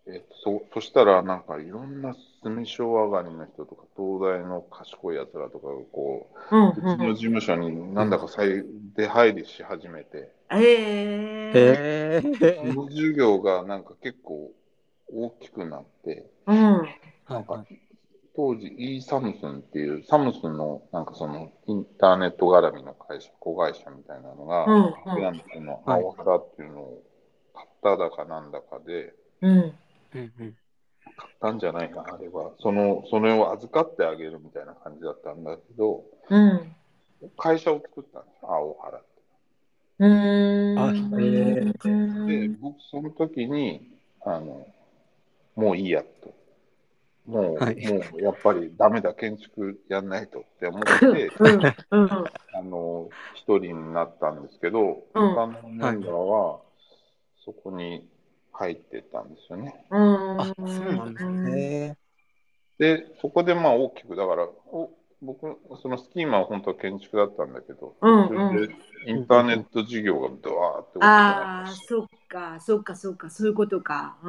[0.07, 8.63] えっと、そ、そしたら、なんかいろんな住所上がりの人とか、東大の賢い奴らとかが、こうんう、うちの事務所になんだか再
[8.95, 12.21] 出入りし始めて、えー、え
[12.67, 14.51] その授業がなんか結構
[15.13, 16.87] 大きくなって、うん。
[17.29, 17.63] なんか
[18.35, 25.65] 当時 e サムスンっていう、サムスンのなんかそのインターネット絡みの会社、子会社みたいなのが、うんなん。
[25.65, 27.03] の青原っていうのを
[27.53, 29.51] 買っただかなんだかで、うん。
[29.51, 30.55] うんうん
[31.21, 32.51] 買ったんじゃないかな、あれは。
[32.59, 36.75] その、それを預かってあげるみたいな感じだったんだけど、うん
[37.37, 39.07] 会社を作ったんですよ、青原って。
[39.99, 40.79] うーん。
[40.79, 43.87] あへで、僕、その時に、
[44.25, 44.65] あの、
[45.55, 46.33] もういいやと。
[47.27, 47.87] もう、はい。
[47.87, 51.61] もう、やっぱりダメだ、建築やんないとって思って、 うん。
[51.91, 52.09] うん。
[52.53, 55.35] あの、一人になったんですけど、うん。
[55.35, 56.61] 他のメンバーは、
[57.45, 58.07] そこに
[58.53, 59.85] 入ってたんですよね。
[59.89, 60.41] うん。
[60.41, 61.97] あ、そうなんですね。
[62.77, 64.89] で、そこでまあ大きく、だから、お
[65.21, 68.73] 僕、そのスキーマは本当は建築だったんだけど、うんそれで
[69.07, 74.17] インターネット事業がドワーって大きくああなって、そっかそっかそっかそういうことか。
[74.23, 74.27] う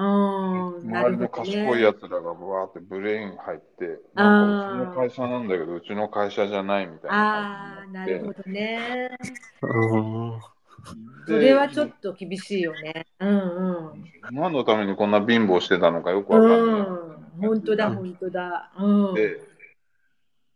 [0.82, 0.90] ん。
[0.90, 8.18] な周りの賢いやつらがわーってブレーン入って、なんかうちの会社なんだけど、うちの会社じゃないみたいあなあな感じになって。
[8.18, 9.10] るほどね。
[9.62, 9.96] う
[10.36, 10.40] ん。
[11.26, 13.06] それはちょっでと厳しいよね。
[13.20, 16.58] うんうん何のためにこんな貧乏してたのかよくわかんない。
[16.58, 17.48] うん。
[17.48, 18.72] 本当だ本当だ。
[18.78, 19.14] うん。
[19.14, 19.40] で、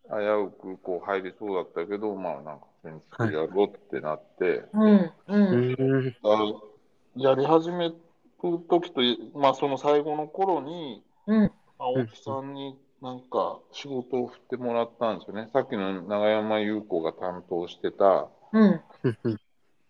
[0.09, 5.37] 危うくこう入りそうだったけど、まあなんか建築やろうってなって、うんうう
[5.95, 6.17] ん
[7.17, 7.95] やり始める
[8.43, 9.01] 時と、
[9.39, 11.53] まあその最後の頃に、うん。
[11.79, 15.51] 青木さんになんか仕事を振ってもらったんですよね。
[15.53, 18.81] さっきの永山優子が担当してた、うん。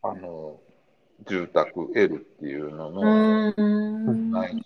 [0.03, 0.59] あの、
[1.25, 4.63] 住宅 L っていうのうのん内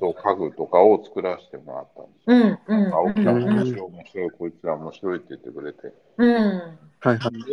[0.00, 2.92] 装家具とかを作らせてもらったんですよ。
[2.92, 5.92] 青木さんうん面白い、面白い、こいつら面白いって言ってくれて。
[6.16, 7.50] うんはいはい。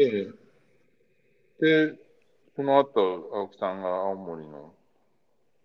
[1.59, 1.95] で、で、
[2.55, 4.73] その後、青木さんが青森の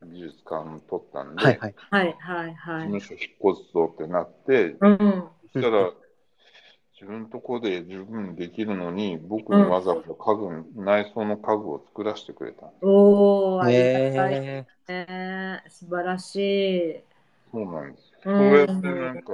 [0.04, 1.74] 美術館取ったんで、はいはい。
[1.90, 4.98] はいはいはい事務所引っ越すぞってなって、うん
[5.52, 5.92] そしたら、
[7.00, 12.66] 自分のとこで十分できるのに、僕にわざわざ家具、内装の家具を作らせてくれた。
[12.66, 12.84] んです。
[12.84, 15.64] おおありがたいえね。
[15.68, 17.00] 素晴らしい。
[17.52, 18.12] そうなんです。
[18.24, 18.52] うそうん。
[18.58, 19.32] やってなんか、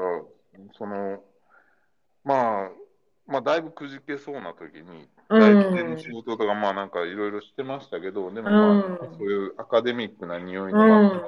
[0.77, 1.23] その、
[2.23, 2.71] まあ、
[3.27, 5.41] まあ、だいぶくじけそうな時に、うん。
[5.41, 9.19] 大規模の仕事とか、まあなんかいろいろしてましたけど、でもまあ、うん。
[9.19, 10.79] そういうアカデミックな匂いの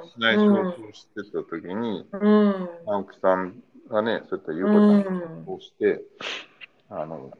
[0.03, 2.69] しない仕事をしてた時に、うん。
[2.85, 3.55] 青木さん
[3.89, 6.01] がね、そういったゆううこちゃんんをして、
[6.89, 7.31] あの、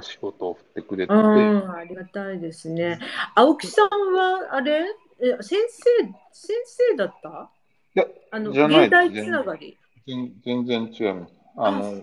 [0.00, 1.12] 仕事を振ってくれて。
[1.12, 2.98] ありがたいですね。
[3.34, 4.84] 青木さんはあれ？
[5.20, 5.90] え先生
[6.32, 7.50] 先生だった？
[7.96, 9.76] いやあの芸大つながり？
[10.06, 11.34] 全全然違います。
[11.56, 12.02] あの、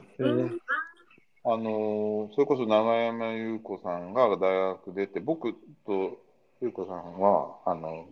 [1.45, 4.37] あのそれこそ永山優子さんが大
[4.73, 5.53] 学出て、僕
[5.85, 6.17] と
[6.61, 8.07] 優子さんは、あの、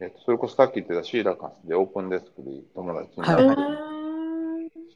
[0.00, 3.91] えっと、それこそさっき言ってたシーラカスでオープンデスクで友達になって、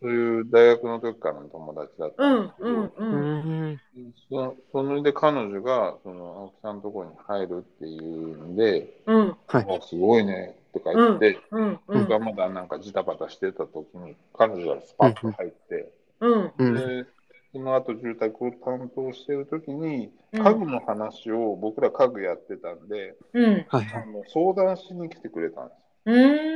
[0.07, 3.81] そういう大学の時からの友達だったうんんですけど、うんううんん。
[4.29, 9.67] そそれで彼女がその青木さんのところに入るっていうんで、うんはい。
[9.69, 16.75] あすごいねとか言って、うんう僕がんまだなんかジタバタしてた時に、彼女がスパッと入って、うんうん。
[16.75, 17.07] で、
[17.53, 24.03] その後住宅を担当してる時に、うん家具の話を僕ら家具やってたんで、うんはいはい。
[24.03, 26.15] あの相談しに来てくれたんですうん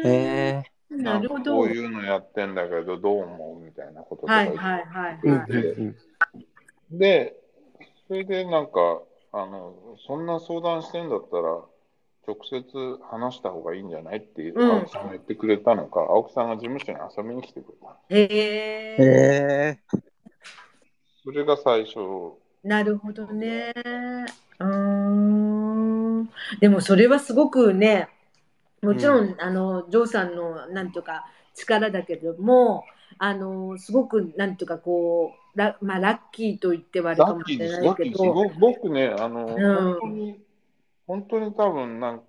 [0.08, 5.28] えなるほどこういうのやってんだけど、どう思うみたいなこととか言ってはいはいはいー。
[5.28, 5.96] うんはいうん
[6.90, 6.98] うん。
[6.98, 7.36] で、
[8.08, 11.60] それでなんか、あの、そんな相談してんだったら、
[12.26, 17.96] 直接話した方がいいんじゃないっていううん青木さんが言ってくれたのか、青木さんが事務所に遊びに来てくれた。
[18.08, 19.78] へええ
[21.22, 21.98] それが最初、
[22.62, 23.72] なるほどね
[24.58, 24.66] うー
[26.22, 26.30] ん
[26.60, 28.08] でもそれはすごくね
[28.82, 32.84] もちろん、あのジョーさんのなんとか力だけども
[33.18, 38.32] あのすごくなんとかこうラ,、まあ、ラッキーと言ってはあれかもしれないけど。
[38.32, 39.46] 僕僕ね、あの、ん。
[39.46, 40.40] 本当に、
[41.06, 42.24] 本当に多分なんか、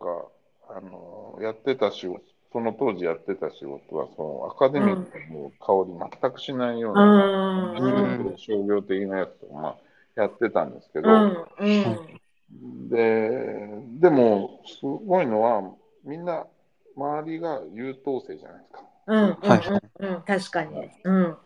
[0.69, 8.29] あの、やってた仕事、その当時やってた仕事は、そのアカデミックの香り全くしないよううな、ん。
[8.29, 8.37] うん。
[8.37, 9.75] 商業的なやつを、まあ、
[10.15, 11.45] やってたんですけど、うん。
[11.59, 12.89] うん。
[12.89, 13.29] で、
[13.99, 15.61] でも、すごいのは、
[16.03, 16.45] みんな、
[16.95, 18.83] 周りが優等生じゃないですか。
[19.07, 19.37] うん
[19.99, 20.89] うん確かに。
[21.03, 21.37] うん。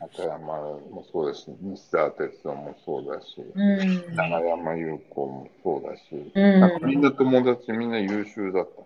[0.00, 1.42] 中山もそうです。
[1.42, 4.16] し、西澤哲夫もそうだし、うん。
[4.16, 6.60] 長山優子もそうだし、うん。
[6.60, 8.82] なんかみんな友達、みんな優秀だった。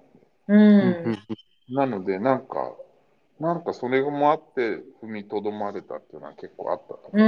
[0.52, 1.18] ううんん。
[1.74, 2.74] なので、なんか、
[3.40, 7.26] なんかそれもあって踏みとどまれたっていうのは結構あったと思う。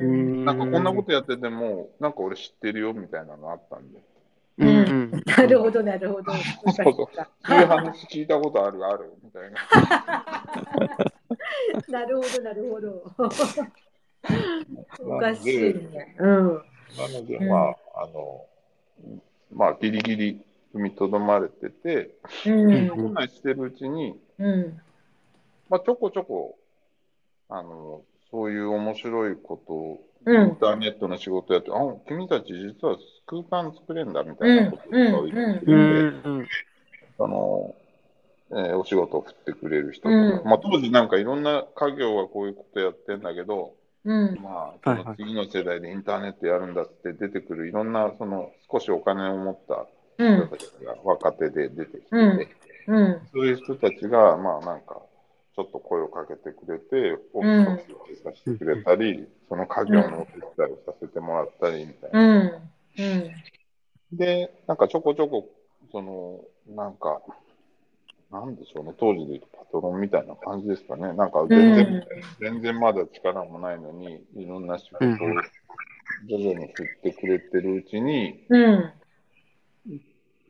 [0.00, 0.44] うん。
[0.44, 4.00] なんかこんなことやってても、なんか俺知ってるよみたいなのあったんで。
[4.58, 5.22] うんうん。
[5.26, 6.94] なるほどなるほどそうそう
[7.46, 9.60] そういう話聞いたことあるあるみたいな。
[11.88, 13.12] なるほど、なるほど。
[15.00, 16.16] おかしいね。
[16.18, 16.62] うん。
[16.96, 18.46] なので、まあ、あの、
[19.52, 20.40] まあ、ギリギリ
[20.74, 22.88] 踏みとどまれてて、うん。
[22.88, 24.80] そんなんしてるうちに、うん。
[25.68, 26.58] まあ、ちょこちょこ、
[27.48, 31.74] あの、そういう面白いことを、うんインターネットの仕事やって、あ、
[32.08, 32.96] 君たち実は
[33.26, 34.88] 空間作れんだみたいなこと
[35.20, 36.46] を言ってて。
[37.18, 37.74] あの、
[38.50, 43.74] えーお仕事を振ってくれる人とか、うんまあ、当時なんかいろんな家業はこういうことやってんだけど、
[44.04, 44.40] うん。
[44.40, 49.86] まあ、その次の世代でインターネットやるんだって出てくるいろんな、その少しお金を持った
[50.18, 50.46] うん。
[50.46, 52.48] 人たちが若手で出てきてて、うん
[52.86, 53.20] うん。
[53.32, 55.02] そういう人たちが、まあなんか、
[55.56, 62.20] ちょっと声をかけてくれて、オフィスをさせてくれたり、その家業のお手伝いをさせてもらったりみたいな。
[62.20, 62.46] うん。
[62.98, 64.18] うん。
[64.18, 65.48] で、なんかちょこちょこ、
[65.90, 66.44] その、
[66.76, 67.22] なんか、
[68.30, 71.14] なんでしょうね、当時で言うとパトロンみたいな感じですかね。
[71.14, 72.06] なんか全然、
[72.38, 75.08] 全然まだ力もないのに、いろんな仕事を
[76.28, 78.92] 徐々に振ってくれてるうちに、うん。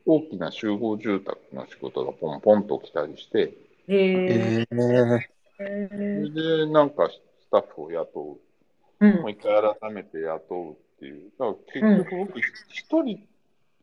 [0.05, 3.53] 大きな集合住宅の仕事がポンポンと来たりして、
[3.87, 4.67] へえ。
[4.67, 5.27] ええ。
[5.57, 8.47] それでなんかスタッフを雇う
[8.99, 11.31] うんもう一回改めて雇うっていう。
[11.37, 13.27] だから結局僕、一人、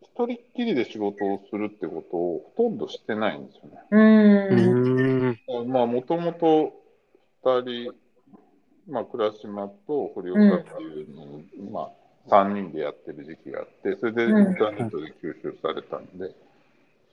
[0.02, 3.78] 一人っきりで仕事をするってことをほとんどしてないんですよね。
[3.90, 5.68] うんうん。
[5.68, 6.72] まあ、もともと
[7.44, 7.94] 二人、
[8.88, 11.90] まあ、倉島と堀岡っていうのを、まあ、
[12.28, 16.34] 三人でやってる時期があって、それでイうんンターネットで吸収されたんで、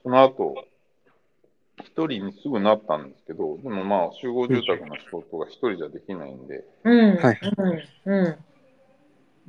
[0.02, 0.54] その後、
[1.78, 7.16] 一人にすぐなったんですけど、でもまあ、集合住宅の仕事が一人じゃできないんで、うん。
[7.16, 7.38] はい
[8.04, 8.12] うん。
[8.12, 8.38] う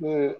[0.00, 0.38] で、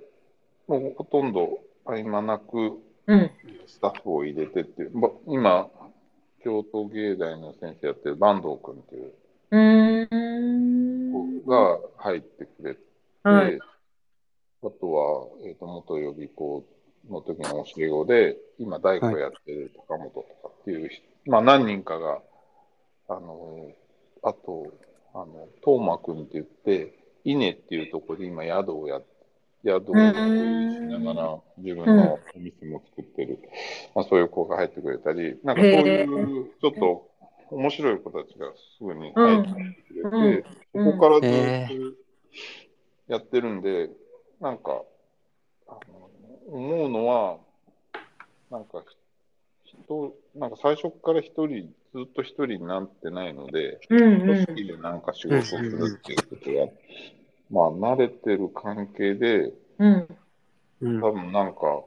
[0.67, 3.31] もうほとんど合間なくうん。
[3.67, 5.69] スタッフを入れてっていう、ま今、
[6.43, 9.13] 京都芸大の先生やってる坂東君っていう。
[9.51, 9.59] う
[10.05, 11.13] ん。
[11.45, 12.81] 子が入ってくれて、
[13.23, 13.59] はい。
[13.59, 16.65] あとは、えっ、と、元予備校
[17.11, 22.21] の時の教え子で、今、大工やってる高本とかっていう人、まあ何人かが、
[23.09, 23.71] あの、
[24.23, 24.73] あと、
[25.15, 29.05] あの、東馬くんって言って、稲っていうところで今宿をやっ
[29.65, 29.99] 宿をし
[30.91, 33.39] ながら自分のお店も作ってる、
[33.95, 37.11] まあそういう子が入ってくれたり、なんかそういうちょっと
[37.51, 39.49] 面白い子たちがすぐに入って
[40.11, 40.93] くれて、うん。
[40.93, 41.69] そこからずへっ
[43.07, 43.91] とやってるんで、
[44.41, 44.83] なんか、
[45.69, 46.11] あの
[46.49, 47.39] 思うのは、
[48.51, 48.83] なんか、
[49.85, 56.51] 人、なんか最初から一人、ずっと一人になってないので、うんうん組織でなんか仕事をするっていうこと
[57.61, 60.09] は、まあ慣れてる関係で、うん
[60.81, 61.85] うん多分なんか、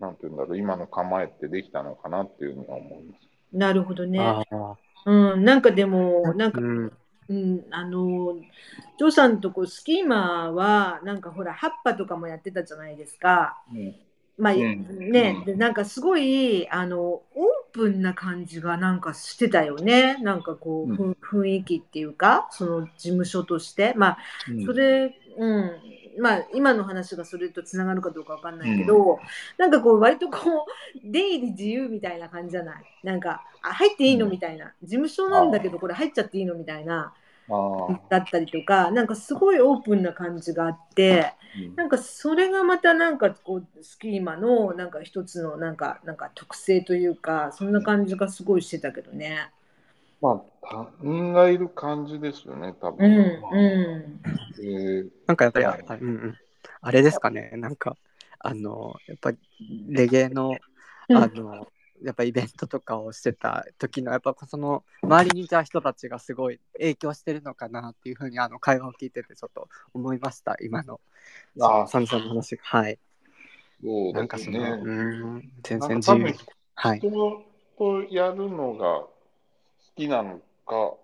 [0.00, 3.28] なんていうんだろう、今の構えってできたのかなっていうのは思います。
[3.52, 4.20] なるほどね。
[5.06, 6.92] うんなんかでもなんかうん。
[7.30, 8.34] うん、あの、
[8.98, 13.62] ジョーさんとこスキーマーは、なんかほら、葉っぱとかもやってたじゃないですか。
[14.40, 17.22] まあ、うんね、で、なんかすごい、あの、オー
[17.72, 20.16] プンな感じがなんかしてたよね。
[20.22, 23.94] なんかこう、うんふ雰囲気っていうか、その事務所として。
[23.96, 24.18] まあ、
[24.50, 25.70] うんそれ、うん。
[26.18, 29.20] まあ、今の話がそれとつながるかどうかわかんないけど、
[29.58, 32.84] なんかこう、割とこう、出入り自由みたいな感じじゃない？
[33.04, 34.26] なんか、あ、入っていいの？
[34.26, 34.72] うんみたいな。
[34.82, 36.56] 事務所なんだけど、これ入っちゃっていいの？
[36.56, 37.14] みたいな。
[38.08, 41.34] だったりとか、なんかすごいオープンな感じがあって、
[41.76, 49.50] なんかそれがまたなんかこうスキーマのなんか一つのなんかなんか特性というか、そんな感じがすごいしてたけどね。
[50.22, 53.08] まあ、他人がいる感じですよね、多う分。
[53.08, 54.20] んう
[54.62, 56.34] えーなんかやっぱり、あはいうんうん、
[56.80, 57.96] あれですかね、なんか、
[58.40, 59.38] あの、やっぱり
[59.88, 60.58] レゲエの、
[61.14, 61.14] ん。
[61.14, 61.68] あの、
[62.02, 71.00] やっぱイベントとかをしてた時の、やっぱその周りにいた人たちがすごい影響してるのかなっていうふうに、あの、会話を聞いててちょっと思いました、今の。
[71.60, 72.62] ああサムさんの話が。
[72.64, 72.98] はい。
[73.82, 74.78] そうなんかその、ですね。
[74.82, 74.92] う
[75.38, 76.34] ん、全然自由。
[76.74, 76.98] はい。
[76.98, 77.10] 人
[77.78, 79.10] とやるのが好
[79.96, 80.94] きなのか、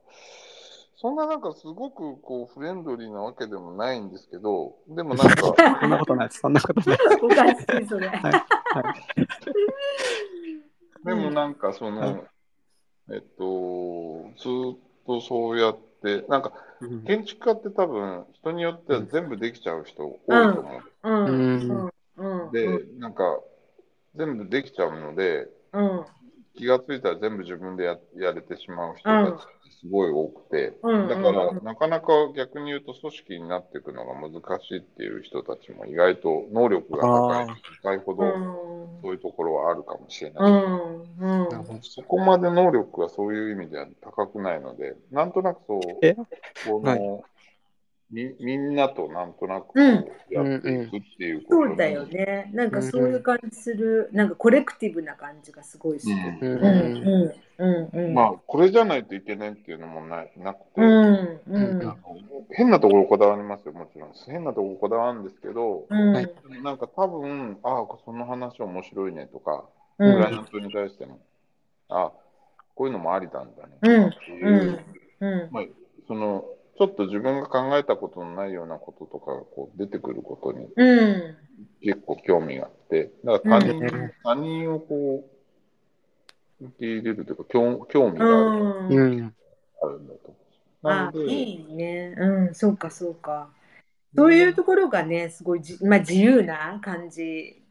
[0.99, 6.99] そんななんかすごくこうフレンドリーなわけでもないんですけど、でもなんか、 そんなことないです、そんなことない。
[7.23, 8.09] おかしいそれ。
[8.09, 8.33] はい。
[8.33, 8.47] はい
[11.07, 12.25] でもなんかその、
[13.11, 17.03] えっと、ずーっとそうやって、なんかうん。
[17.05, 20.83] 建築家って多分人によっては全部できちゃう人多いと思う。
[21.05, 21.87] うん。
[21.87, 22.47] ううん。
[22.47, 22.53] うん。
[22.53, 23.41] で、なんか
[24.17, 26.05] 全部できちゃうので、うん。
[26.57, 29.39] 気がついたら全部自分でややれてしまう人たちが
[29.81, 31.09] すごい多くて、うん。
[31.09, 37.47] だから、なかなか逆に言うと組織になっていくのが難しいっていう人たちも意外と能力が高い
[37.83, 38.66] 高いほどうん
[39.03, 40.43] そういうところはあるかもしれうない。
[41.83, 46.15] そこまで能力がそういう意味では高くないので、なんとなくそう、え？
[46.67, 47.25] この、
[48.11, 49.79] みみんなとなんとなく
[50.31, 52.51] やっていくっていうことにそうだよね。
[52.55, 56.15] なんかそういう感じする、なんかコレクティブな感じがすごいする。
[56.15, 56.49] うん。
[56.53, 57.99] うんうんうんうん。
[57.99, 58.15] うん。
[58.15, 61.97] まあ、これじゃないといけないっていうのもななくて、うんうん。
[62.53, 64.13] 変なところこだわりますよ、もちろん。
[64.27, 66.13] 変なところこだわるんですけど、うん。
[66.13, 66.33] はい
[66.63, 69.65] なんか多分、ああ、その話面白いねとか、
[69.99, 70.15] うん。
[70.15, 71.19] クライアントに対しても、
[71.89, 72.13] あ
[72.75, 73.79] こういうのもありなんだね。
[73.83, 74.07] うん。
[74.07, 74.85] っていう。
[75.21, 75.29] う、ん。
[75.29, 75.49] うん。
[75.51, 75.65] まあ、
[76.07, 76.45] その、
[76.79, 81.37] ちょっと自分が考えたことのないようなこととかがこう出てくることにうん
[81.83, 85.29] 結構興味があって、だから他人,、うん他人をこ
[86.61, 89.35] う、受け入れるというか、興興味うがある,、んうん。
[89.83, 90.37] あるんだと思
[90.83, 90.87] う。
[90.87, 92.15] なあので、いいね。
[92.19, 93.51] うん、そうかそうか。
[94.15, 97.63] そういうところがね、すごいじ、まあ、自由な感じ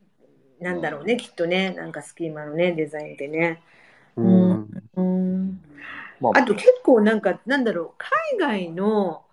[0.60, 1.72] なんだろうね、きっとね。
[1.72, 3.62] なんかスキーマのね、デザインでね。
[4.16, 4.52] うん。
[4.52, 4.85] うん。
[6.20, 6.44] まあ。
[6.44, 7.92] と結構なんか、なんだろう、
[8.38, 9.24] 海外の、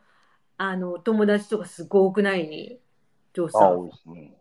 [0.58, 2.78] あの、友達とかすごくない？
[3.34, 4.34] ジョね。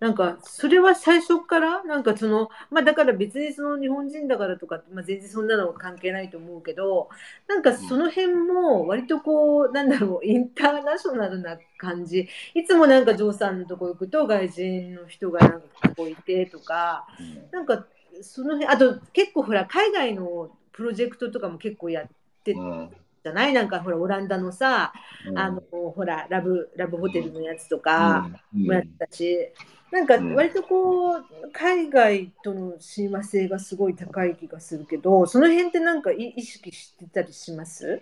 [0.00, 1.84] なんかそれは最初から？
[1.84, 7.10] なんかそのまあだから別にその日本人だからとか、まあ、全然そんなの関係ないと思うけど
[7.46, 12.28] なんかその辺も割とこうなんだろうインターナショナルな感じ。
[12.54, 15.58] いつもなんかジョーさんのとこ行くと外人の人がなんか
[15.88, 17.06] ここいてとか
[17.52, 17.84] なんか
[18.22, 20.50] その辺あと結構ほら海外の
[20.80, 22.06] プロジェクトとかも結構やっ
[22.42, 22.90] てうん。
[23.22, 23.52] じゃない？
[23.52, 24.94] なんかほらオランダのさ
[25.26, 25.38] うん。
[25.38, 28.30] あのほらラブラブホテルのやつとか。
[28.54, 28.66] うん。
[28.66, 29.52] もやったし、
[29.90, 30.34] なんかうん。
[30.34, 38.00] 割とこう海外との親和性がすごい高い気がするけどその辺ってなんかい意識してたりします？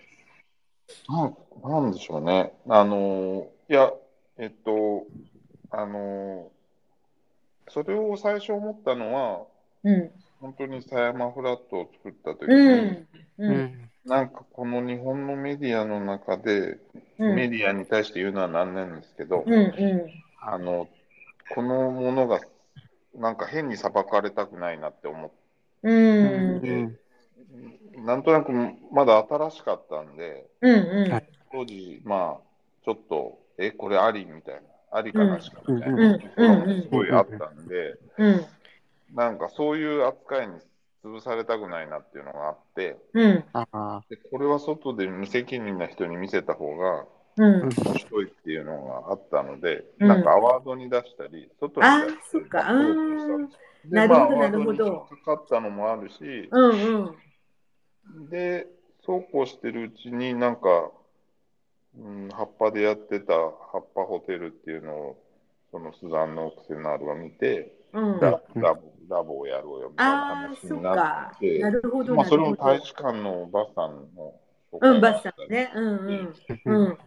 [1.08, 2.52] なんなんでしょうね。
[2.68, 3.92] あの、いや、
[4.36, 5.04] えっと、
[5.70, 6.52] あの、
[7.68, 9.46] それを最初思ったのは、
[9.82, 10.10] うん
[10.40, 13.08] 本当に狭山フラットを作った時うに、ん。
[13.38, 13.56] ううん。
[13.56, 16.78] んなんかこの日本のメディアの中で、
[17.18, 17.36] うん。
[17.36, 20.10] メディアに対して言うのはなんなんですけど、うんう
[20.40, 20.88] あの、
[21.50, 22.40] このものが、
[23.14, 25.30] なんか変に裁かれたくないなって思っ
[25.82, 25.88] ん。
[25.88, 26.60] うん。
[26.60, 28.52] て、なんとなく
[28.92, 30.72] まだ新しかったんで、うん
[31.04, 31.12] うん。
[31.12, 32.40] はい当時、まあ、
[32.84, 34.60] ちょっと、え、これありみたいな、
[34.98, 35.96] ありかなしかみたいうん。
[35.96, 38.46] なすごいあったんで、うん
[39.14, 40.54] なんかそういう扱いに
[41.04, 43.44] 潰されたくないなっていうのがあって、うん。
[43.52, 47.06] ああでこれは外で無責任な人に見せた方が
[47.38, 47.60] うん。
[47.68, 50.08] 面白いっていうのがあったので、うん。
[50.08, 52.72] なんかアワードに出したり、外にあ出したりした
[53.88, 57.14] なるほどまあアワードになるほどかかったのもあるし、うん
[58.16, 58.28] うん。
[58.28, 58.66] で、
[59.06, 60.90] そうこうしてるうちになんか、
[61.96, 65.24] うん、葉っぱでやってた葉っぱホテルっていうのを、
[65.70, 68.20] そのスザンヌ・オクセナールが見て、うん。
[68.20, 74.34] ララボラボをやろうよみたいなああそっ話になかって、なるほどまあ、それも大使館のバスさんの
[74.72, 75.72] 紹うんバスさんね。
[75.74, 76.34] うんうん。
[76.64, 76.86] うん。
[76.86, 76.98] うん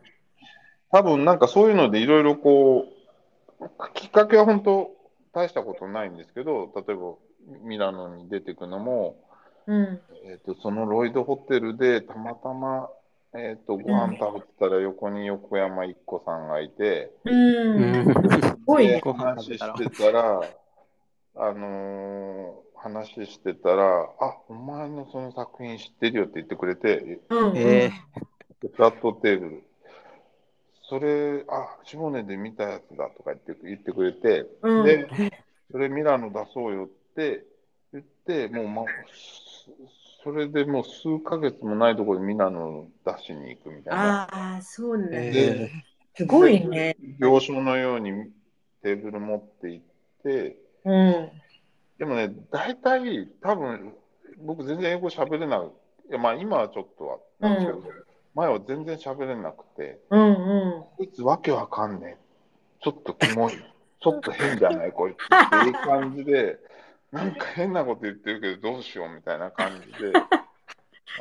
[0.93, 2.86] 多分なんかそういうのでいろいろこ
[3.62, 4.91] う、きっかけは本当
[5.34, 7.14] 大したことないんですけど、例えば
[7.64, 9.16] ミラノに出てくのも、
[9.68, 10.02] うん。
[10.26, 12.89] えー、とそのロイドホテルでたまたま、
[13.34, 18.14] えー、とご飯食べてたら横に横山一子さんがいて、うん。
[18.14, 20.41] すごいでね話してたら、
[21.36, 27.19] あのー話してたら、あお前のその作品知ってるよって言ってくれて、
[27.55, 27.91] え
[28.59, 29.63] でフラットテーブル、
[30.89, 34.84] それ、あ、シモネで見たやつだとか言って言ってくれて、うん。
[34.84, 35.07] で、
[35.71, 37.45] それミラノ出そうよって
[37.93, 38.84] 言って、もう、ま、
[40.23, 44.27] それでもう数ヶ月もないところでミラノ出しに行くみたいな。
[44.32, 45.17] ああそうなんだ。
[45.17, 45.71] えで、
[46.15, 46.95] すごいね。
[47.19, 48.11] 行商のように
[48.84, 49.86] テーブル持って行っ
[50.23, 51.32] て、うん
[51.97, 53.93] でもね、大体、多分
[54.39, 55.59] 僕全然英語喋れない。
[55.59, 55.63] い
[56.13, 60.34] や、まあ今はちょっとはなんですけど、う前は全然喋れなくて、うんう
[60.79, 62.21] んこいつわけわかんねえ。
[62.82, 63.53] ちょっとキモい。
[64.01, 64.91] ちょっと変じゃない？
[64.91, 66.57] こいつっていう感じで、
[67.11, 70.13] なんか変なこと言ってるけどどうしようみたいな感じで、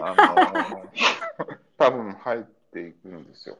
[0.00, 0.88] あのー
[1.76, 2.42] 多分入っ
[2.72, 3.58] ていくんですよ。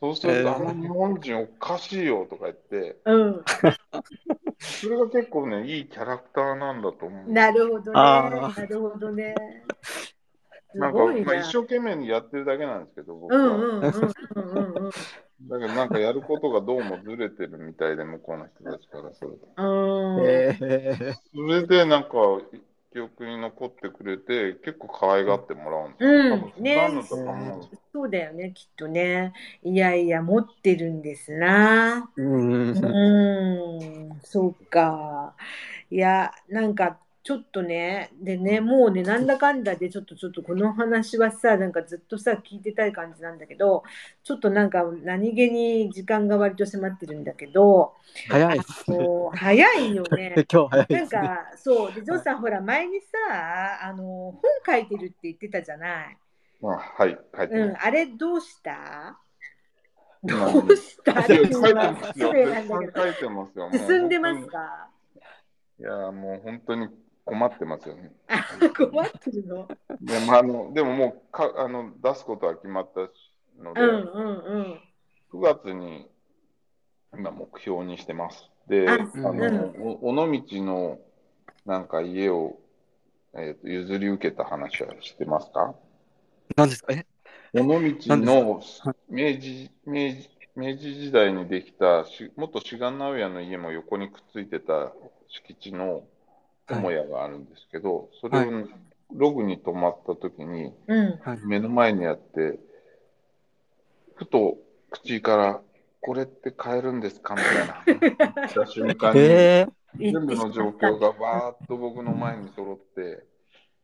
[0.00, 3.44] そうすると、えーあの日本人おかしいよとか言って、うん
[4.60, 7.32] それが結構ね、いいキャラクターなんだと思う。
[7.32, 7.92] なるほどね。
[7.92, 9.34] なるほどね。
[9.82, 10.98] すなんか。
[10.98, 13.40] まあ、一生懸命にやってるだけなんですけど、僕は。
[13.40, 14.90] うんうんうんうんうんうん。
[15.48, 19.62] だけど、なんかやることがどうもずれてるみたいで、向こうの人たちからすると。
[19.62, 22.08] うんえーそれでなんか
[22.92, 26.10] 記憶に残ってくれて、結構可愛がってもらうんですよ。
[26.10, 26.88] うんね
[27.92, 29.32] そうだよね、きっとね。
[29.62, 32.10] いやいや、持ってるんですな。
[32.16, 35.34] うんうん、そうか。
[35.90, 36.98] いや、なんか
[37.30, 43.84] ちょっとね、でね、もうね、なんだかんだで、ちょっとちょっとこの話はさ、なんかずっとさ、聞いてたい感じなんだけど、
[44.24, 47.94] ちょっとなんか何気に時間が割と迫ってるんだけど、
[48.28, 48.84] 早いです
[49.32, 50.34] 早いよね。
[50.52, 51.08] 今日早いなん。
[51.08, 51.92] かそう。
[51.94, 53.06] でジョーさんほら前にさ
[53.84, 56.18] あの本書いてるって言ってたじゃない、
[56.60, 57.76] まあ、はい、書いてうん。
[57.78, 59.20] あれどうした？
[60.24, 61.20] どうした？
[61.20, 62.26] っていや書いていうのはますよ。
[62.26, 64.88] 失礼絶なんだ進んでます本か？
[65.78, 66.88] いや、もう本当に
[67.24, 68.12] 困ってますよね。
[68.28, 68.44] あ
[68.76, 69.68] 困ってるの？
[70.00, 73.00] で,、まあ、あのでももうかあの出すことは決まった
[73.62, 74.80] ので、うんうんうん。
[75.32, 76.08] 9月に
[77.14, 78.50] 今目標にしてます。
[78.68, 79.82] で、ああの、うん。
[80.02, 80.98] お尾道の
[81.66, 82.58] なんか家を、
[83.34, 85.74] えーと譲り受けた話は知ってますか？
[86.56, 86.92] 何ですか？
[86.92, 87.06] え？
[87.54, 94.92] 尾道のは明治明治明治時代にできたし元志願直屋の家も横にくっついてた
[95.28, 96.04] 敷地の
[96.74, 98.68] 母屋があるんですけど、それを
[99.14, 101.20] ログに泊まった時にうん。
[101.46, 102.58] 目の前にあって
[104.14, 104.58] ふと
[104.90, 105.60] 口から
[106.00, 107.34] これって買えるんですか？
[107.34, 108.48] みたいな。
[108.48, 109.66] した瞬間に、え。
[109.98, 113.24] 全部の状況がバーッと僕の前に揃って、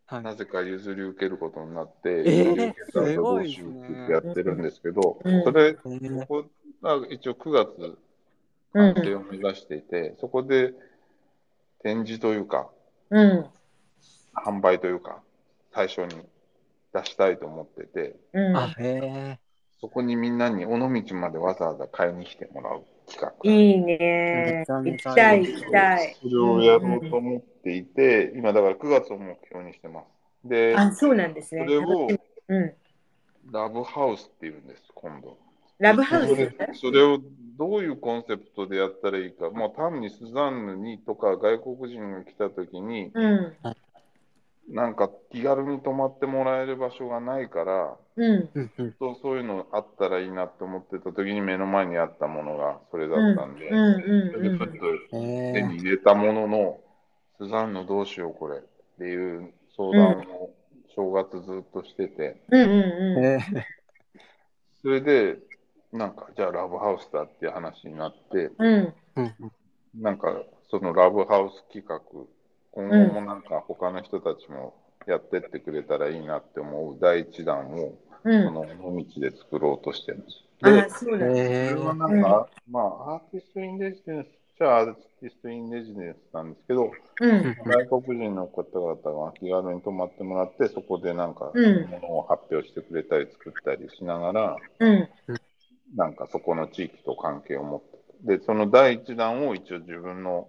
[0.07, 0.23] はい。
[0.23, 6.49] なぜか譲り受けることになって、えー譲り受けた後どうしようってやってるんですけど、うんそれ、ーここ
[6.83, 7.99] が一応9月
[8.75, 10.73] うん完成を目指していて、そこで
[11.83, 12.71] 展示というか、
[13.11, 13.47] うん。
[14.35, 15.23] 販売というか、
[15.73, 16.09] 最初に
[16.93, 18.57] 出したいと思ってて、うん。
[18.57, 19.39] あ、へ
[19.81, 23.51] そこにみんなに尾道までわざわざ買いに来てもらう企画。
[23.51, 24.65] いいね。
[24.67, 26.17] 行きたい、いい行きたい。
[26.21, 30.49] それをやろうと思っていて、今だから9月を目標にしてます。
[30.49, 31.65] で、あ、そうなんですね。
[31.65, 32.09] それを
[32.49, 32.75] うん。
[33.53, 35.37] ラブハウスっていうんです、今度。
[35.79, 36.29] ラブハウス？
[36.29, 37.21] それそれを
[37.59, 43.57] どういうコンセプトでやったらいいか、もう単にスザンヌにとか外国人が来た時に、うん。
[44.69, 48.51] なんか気軽に泊まってもらえる場所がないから、うん。
[48.99, 53.77] そうそういうのあったらいいなって思ってた時に目の前にあったものがそれだったんで、うん。
[53.77, 54.31] うん。
[54.33, 54.69] それでちょっ
[55.11, 56.81] とへ手に入れたものの、
[57.39, 58.61] スザンヌどうしようこれっ
[58.99, 60.51] ていう相談を
[60.95, 63.59] 正月ずっとしてて、うんうんえうん。
[63.59, 63.67] え
[64.83, 65.39] それで、
[65.97, 68.95] なんか、じゃあラブハウスだっていう話になって、うん。
[69.17, 69.53] うん
[69.95, 72.01] なんか、そのラブハウス企画、
[72.73, 74.75] 今後もなんか他の人たちも
[75.07, 78.45] やってってくれたらいいなって思う第一弾を、うん。
[78.45, 80.43] その尾道で作ろうとしてるんです。
[80.61, 84.27] それはなんか、まあ、アーティストインレジデンス
[84.59, 86.91] じゃあアーティストインレジデンスなんですけど、
[87.21, 87.57] うん。
[87.89, 95.09] 外国人の方々が気軽に泊まってもらって、そこでなんか、うんものを発表してくれたり作ったりしながら、うん。
[95.95, 98.39] なんかそこの地域と関係を持って。
[98.39, 100.49] で、その第一弾を一応自分の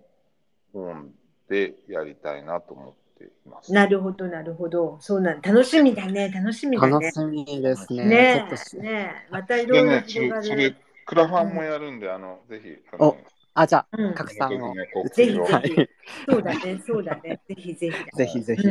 [0.73, 1.11] 本
[1.49, 3.73] でやりたいなと思っています。
[3.73, 4.97] なるほど、なるほど。
[5.01, 6.93] そうなん楽しみだね、楽しみだね。
[6.93, 8.03] 楽しみですね。
[8.03, 10.75] ねえ、ねえ、またいろいろ広がる。
[11.05, 13.17] クラファンもやるんで、あの、ぜひ、あのお
[13.53, 14.73] あ、じゃあ、うん、拡散を。
[15.15, 15.89] ぜひぜひはい。
[16.29, 17.39] そうだね、そうだね。
[17.47, 18.17] ぜひぜひだ。
[18.17, 18.67] ぜひぜひ。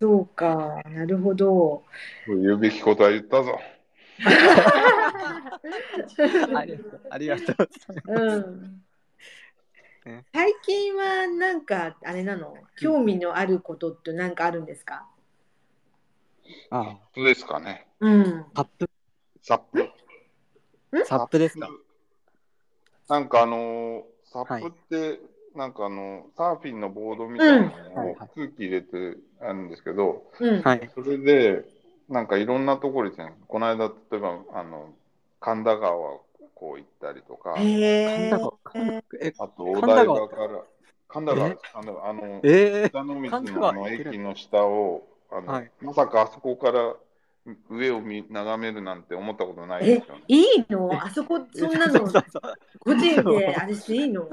[0.00, 1.82] そうか、なるほど。
[2.28, 3.60] 言うべきことは言ったぞ。
[6.56, 8.36] ありがとうありがとうございます。
[8.36, 8.82] うん
[10.04, 12.56] ね最近はなんかあれなの？
[12.76, 15.06] 興味のあることって何かあるんですか？
[16.70, 17.86] あそうですかね。
[18.00, 18.44] うん。
[18.54, 18.90] サップ、
[19.42, 19.90] サップ。
[21.04, 21.68] サップですか？
[23.08, 25.20] なんかあのーサップって、
[25.54, 30.62] なんかあの、サーフィンのボードみたいなのを空気入れてあるんですけど、うん。
[30.62, 30.90] はい。
[30.94, 31.64] それで、
[32.12, 34.90] なんかいろんなところですね、この間、例えば、あの、
[35.40, 37.54] 神田川をこう行ったりとか。
[37.54, 40.62] 神田川、神田川え、あとお台場から、
[41.08, 46.94] 神田川です、神田川、あの、え北の神水のあの駅の下を、あのはいまさかあそこから
[47.70, 49.96] 上を見眺めるなんて思ったことないえ？
[49.96, 50.90] ですよね。、いいの？
[50.92, 52.00] あそこ、そんなの
[52.78, 54.28] 個人であれしていいの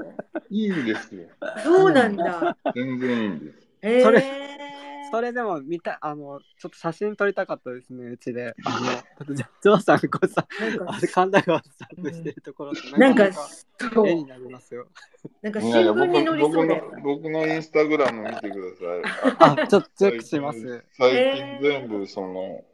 [0.50, 1.26] いいんですよ。
[1.64, 2.54] そうなんだ。
[2.74, 3.58] 全然いいんです。
[3.82, 4.02] へえ。
[4.02, 4.22] それ
[5.10, 8.80] それでも見たあのちょっと写真撮りたかったですねうちであ
[9.26, 14.86] のジョジョーさんこうさなんかあれ神田川スタップしてるところってなんか、なそう絵になりますよ
[15.42, 16.90] なんか新聞に載りそうだよ。
[16.92, 18.76] 僕の僕のインスタグラム見てく
[19.40, 19.62] ださい。
[19.64, 22.64] あちょっとチェックします最近全部その、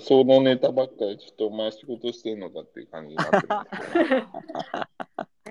[0.00, 4.26] そのネタばっかりちょっとお前仕事してんのかっていう感じになってるんですけど。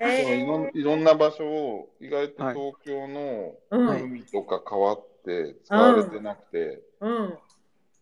[0.00, 4.02] でもいろんな場所を意外と東京のうん。
[4.04, 7.38] 海とか川って使われてなくて、うん。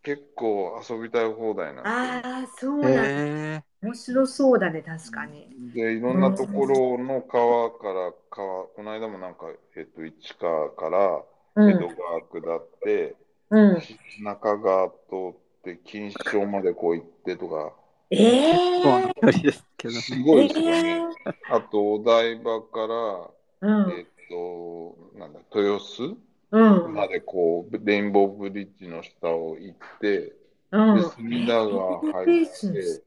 [0.03, 3.12] 結構遊びたい放題なんああ、そうなんだ。
[3.59, 5.57] へ面白そうだね、確かに。
[5.75, 9.47] でいろんなところの川から川、この間もなんか、
[9.77, 11.71] えっと、市川からうん。
[11.71, 13.16] 江戸川下って、
[13.51, 13.83] うん。
[14.23, 14.95] 中川通
[15.33, 17.73] って錦糸町までこう行ってとか、
[18.11, 21.05] えええ結構な距離ですけどすごいですよえね。
[21.49, 23.93] あと、お台場から、うん。
[23.93, 26.28] えっと、なんだ、豊洲うん。
[26.51, 30.32] までこう、レインボーブリッジの下を行って、で、
[30.72, 31.11] うん。
[31.11, 33.03] 隅田川入って、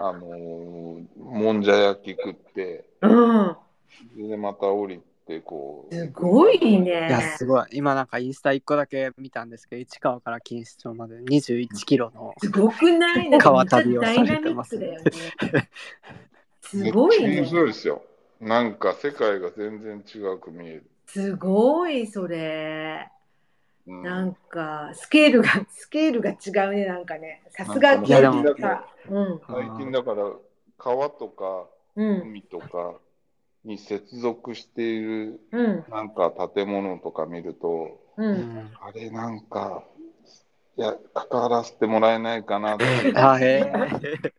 [0.00, 3.56] あのーもんじゃ焼き食って、うん。
[4.28, 5.94] で、また降りて、こう。
[5.94, 7.20] すごいいねや。
[7.36, 14.96] すごい今なんかインスタ1個だけ見たんですけど市川から錦糸町まで21キロのすごくない川旅をされてますね。
[16.62, 17.46] すごいね面。
[17.46, 18.02] 白いですよ。
[18.40, 20.90] なんか世界が全然違うく見える。
[21.08, 23.10] すごい、それ。
[23.86, 27.42] うんなんか、スケールが、 スケールが違うね、なんかね。
[27.48, 27.94] さすが。
[28.06, 28.20] 最
[29.78, 30.30] 近だから
[30.76, 32.20] 川とかうん。
[32.20, 33.00] 海とか
[33.64, 35.84] に接続しているうん。
[35.88, 38.22] なんか建物とか見ると、う。
[38.22, 39.82] うんんあれなんか、
[40.76, 42.84] いや、関わらせてもらえないかなって。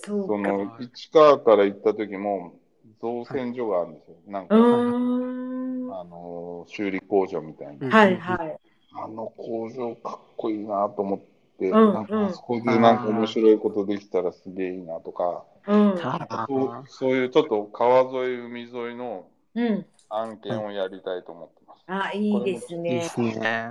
[0.00, 2.58] その市川から行った時も
[3.00, 4.16] 造船所があるんですよ。
[4.26, 5.88] なんか、うーん。
[5.88, 7.86] はあの修理工場みたいな。
[7.86, 8.08] うんいは
[8.44, 8.58] い。
[8.94, 11.18] あの工場かっこいいなと思っ
[11.58, 15.94] て、うんなんかあそこでなんか面白いことできたらすげえいいなとか、うん。
[16.00, 19.86] あそうそういうちょっと川沿い、海沿いのうん。
[20.10, 21.84] 案件をやりたいと思ってます。
[21.86, 23.08] あ、いいですねいいで。
[23.08, 23.70] すね。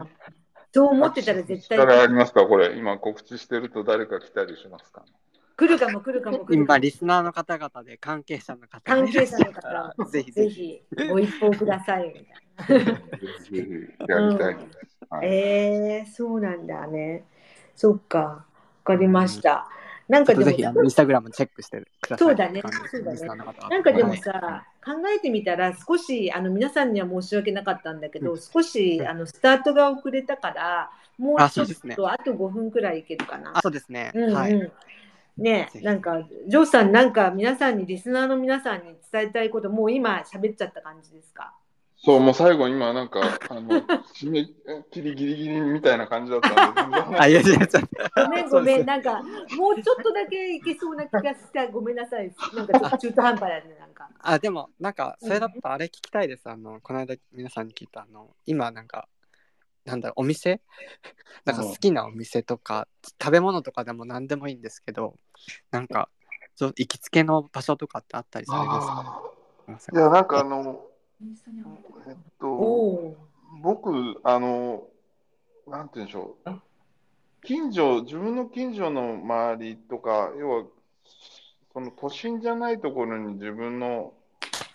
[0.74, 2.46] そう思ってたら絶対力ありますか？
[2.46, 2.78] これ。
[2.78, 5.04] 今告知してると誰か来たりしますか？
[5.58, 6.78] 来るかも来るかも来るか今、も。
[6.80, 10.82] リスナーの方々で関係者の方関係者の方ぜひぜぜひ。
[10.96, 12.94] ひご一報くださいみたいな。
[12.94, 13.02] ぜ
[13.50, 13.58] ひ
[14.08, 14.58] やりたい
[15.24, 17.26] えー、そうなんだね。
[17.76, 18.20] そっか。
[18.20, 18.46] わ
[18.84, 19.68] かりました。
[20.08, 22.28] なんかでもぜひあのインスタグラムチェックしてください。
[22.28, 23.20] そうだねそうだね
[23.70, 33.62] なんかでもはいさ、考えてみたら少しあの皆さんには申し訳なかったんだけど、うん少しあのスタートが遅れたからもうあちょっそうですねとあと5分くらいいけるかなあ、。
[33.62, 34.12] そうですね。
[34.14, 34.72] うんうんはい。
[35.38, 41.54] ねなんかジョーさんなんか皆さんにリスナーの皆さんに伝えたいこともう今喋っちゃった感じですか？
[42.00, 43.82] そう、もう最後今なんか、あの、
[44.14, 44.46] 締め
[44.92, 47.84] 切りギリギリみたいな感じだったんであ、いやいや、ちょっ
[48.16, 51.68] ごめんごめん、なんかもうちょっとだけいけそうな気がした。
[51.70, 52.32] ごめんなさい。
[52.54, 54.10] なんかちょっと中途半端だね、なんか。
[54.20, 56.48] あ、でも、なんか、それだとあれ聞きたいです。
[56.48, 59.08] あの、この間皆さんに聞いた、あの、今、なんか、
[59.84, 60.62] なんだろう、お店？
[61.46, 62.88] なんか好きなお店とか、
[63.20, 65.16] 食べ物とかでも何でもいいんですけど、
[65.72, 66.10] なんか、
[66.56, 68.82] そう行きつけの場所とかってあったりされま
[69.80, 69.94] すか？
[69.94, 70.86] いや、なんかあの、
[72.08, 73.16] えっと、
[73.62, 74.88] 僕、あの、
[75.68, 76.50] なんて言うんでしょう。
[77.44, 80.66] 近所、自分の近所の周りとか、要は、
[81.74, 84.14] その都心じゃないところに自分の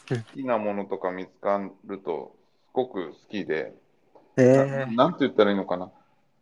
[0.09, 2.37] 好きなものとか見つかると、
[2.67, 3.75] すごく好きで、
[4.37, 5.91] えななんて言ったらいいのかな。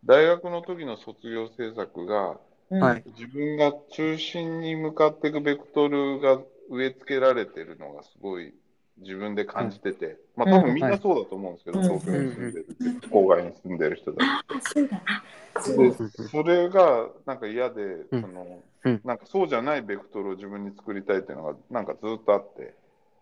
[0.05, 2.50] 大学の時の卒業制作が、ー。
[2.71, 3.03] はい。
[3.07, 6.41] 自分が中心に向かっていくベクトルが
[6.71, 8.55] 植え付けられてるのがすごい
[8.99, 12.67] 自分で感じてて、まあ多分みんなそうだと思うんですけど、うん東京に住んでる、
[13.11, 14.99] 郊外に住んでる人だあ、そうだ。
[15.07, 15.25] な。
[15.59, 15.77] そう。
[15.77, 18.21] でうんそれがなんか嫌で、うん。
[18.21, 19.03] そのうん。
[19.05, 22.75] なんかそうじゃないベクトルを自分に作りたいっていうのがなんかずっとあって、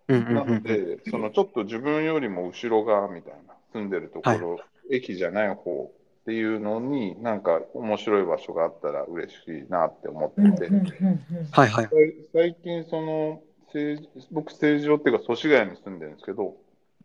[0.09, 0.63] なのうん。
[0.63, 5.93] で、そのちょっと自分よりも後ろ側みたいな、住んでるところ、駅じゃない方
[6.29, 11.89] っていうのに、なんか面白い場所があったら嬉しいなって思うんってて、うんうんうんはいはい。
[12.35, 13.41] 最近、その、
[13.73, 13.97] 成
[14.31, 16.55] 僕、成城っていうか、祖師ヶ谷に住んでるんですけど、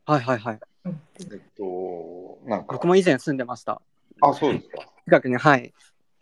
[0.05, 0.59] はいはいはい。
[0.83, 3.81] うんえっと、なんか僕、も以前住んでました。
[4.19, 4.89] あ、そうですか。
[5.05, 5.73] 近くに、はい。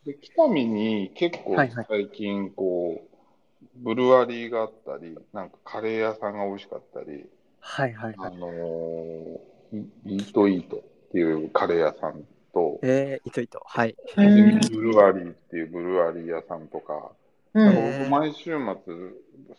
[0.05, 3.17] で北見に結構はいはい最近、こう、
[3.77, 7.25] ブルワリーがあったり、なんかカレー屋さんが美味しかったり、
[7.61, 8.31] はいはいはい。
[8.31, 8.47] あの
[10.05, 12.23] イートイートっていうカレー屋さん
[12.53, 13.61] と、えー、いといと。
[13.65, 13.95] はい。
[14.17, 17.11] うんブルワリーっていうブルワリー屋さんとか、
[17.53, 18.09] うん。
[18.09, 18.95] 毎週末、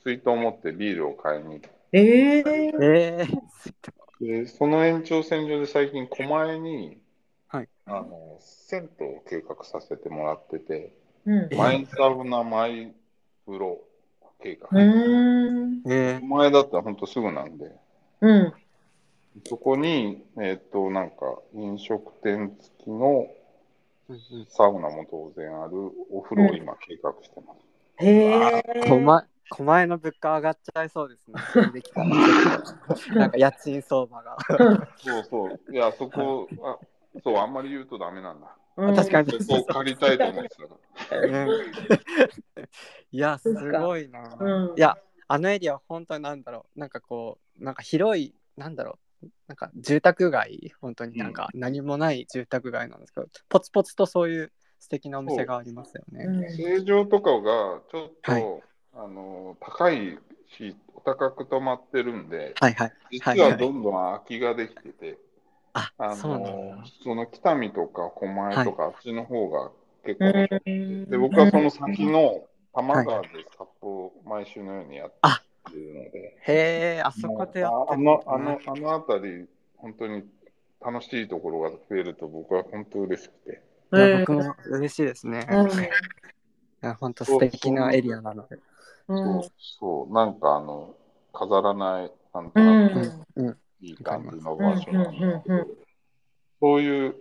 [0.03, 6.99] 水筒持ってビールを買いに行って、えー、えー、で、その延長線上で最近、狛江に、
[7.49, 7.69] はい。
[7.87, 10.95] あの、銭湯を計画させてもらってて、
[11.27, 11.49] うん。
[11.57, 12.93] マイサウナ、マイ
[13.47, 13.85] 風呂
[14.43, 14.69] 計画。
[14.69, 17.71] 狛江だったら本当すぐなんで、
[18.21, 18.53] うん
[19.47, 23.27] そこに、えっ、と、なんか、飲食店付きの
[24.49, 25.73] サウナも当然ある
[26.11, 28.05] お風呂を今計画してます。
[28.05, 31.73] へえ狛狛江の物価上がっちゃいそうですね。
[31.73, 32.05] できた
[33.15, 34.37] なんか家賃相場が。
[34.97, 35.73] そうそう。
[35.73, 36.79] いや、そこ、あ
[37.23, 38.57] そう、あんまり言うとダメなんだ。
[38.77, 40.67] うん確かにそこを借りたいと思ってた
[41.09, 41.45] から。
[41.45, 41.51] うん
[43.13, 44.37] いや、すごいな。
[44.41, 44.97] うんいや、
[45.29, 46.79] あのエリアは本当になんだろう。
[46.79, 49.12] なんかこう、なんか広い、なんだろう。
[49.47, 56.25] なんか住宅街、本当になんか何もない住宅街なんですけど、ポツポツとそういう素敵なお店がありますよね。
[56.25, 56.57] うん。
[56.57, 58.63] 正常とかがちょっと、はい。
[58.95, 60.19] あの高い
[60.59, 62.93] し、お高く止まってるんで、はいはい。
[63.11, 65.19] 実はどんどん空きができてて、
[65.73, 66.51] あ、あそうなんだ。
[66.51, 69.71] のその北見とか狛江とか、あっちの方が
[70.05, 70.33] 結構
[71.11, 75.17] で僕はその先の多摩川で札幌を毎週のようにやって
[75.71, 79.47] るので、へえ、あそこでやってあるのあのあの辺り、
[79.77, 80.25] 本当に
[80.81, 83.63] 楽しいところが増えると僕は本当嬉しくて。
[83.95, 85.47] いや僕も嬉しいですね。
[85.51, 88.59] うんいや本当素敵なエリアなので。
[89.09, 90.97] うんそう、そう、なんかあの、
[91.33, 93.59] 飾らない、なんとうなくんうん。
[93.81, 95.67] いい感じの場所なんですけうんうんうんうど、
[96.61, 97.15] そういう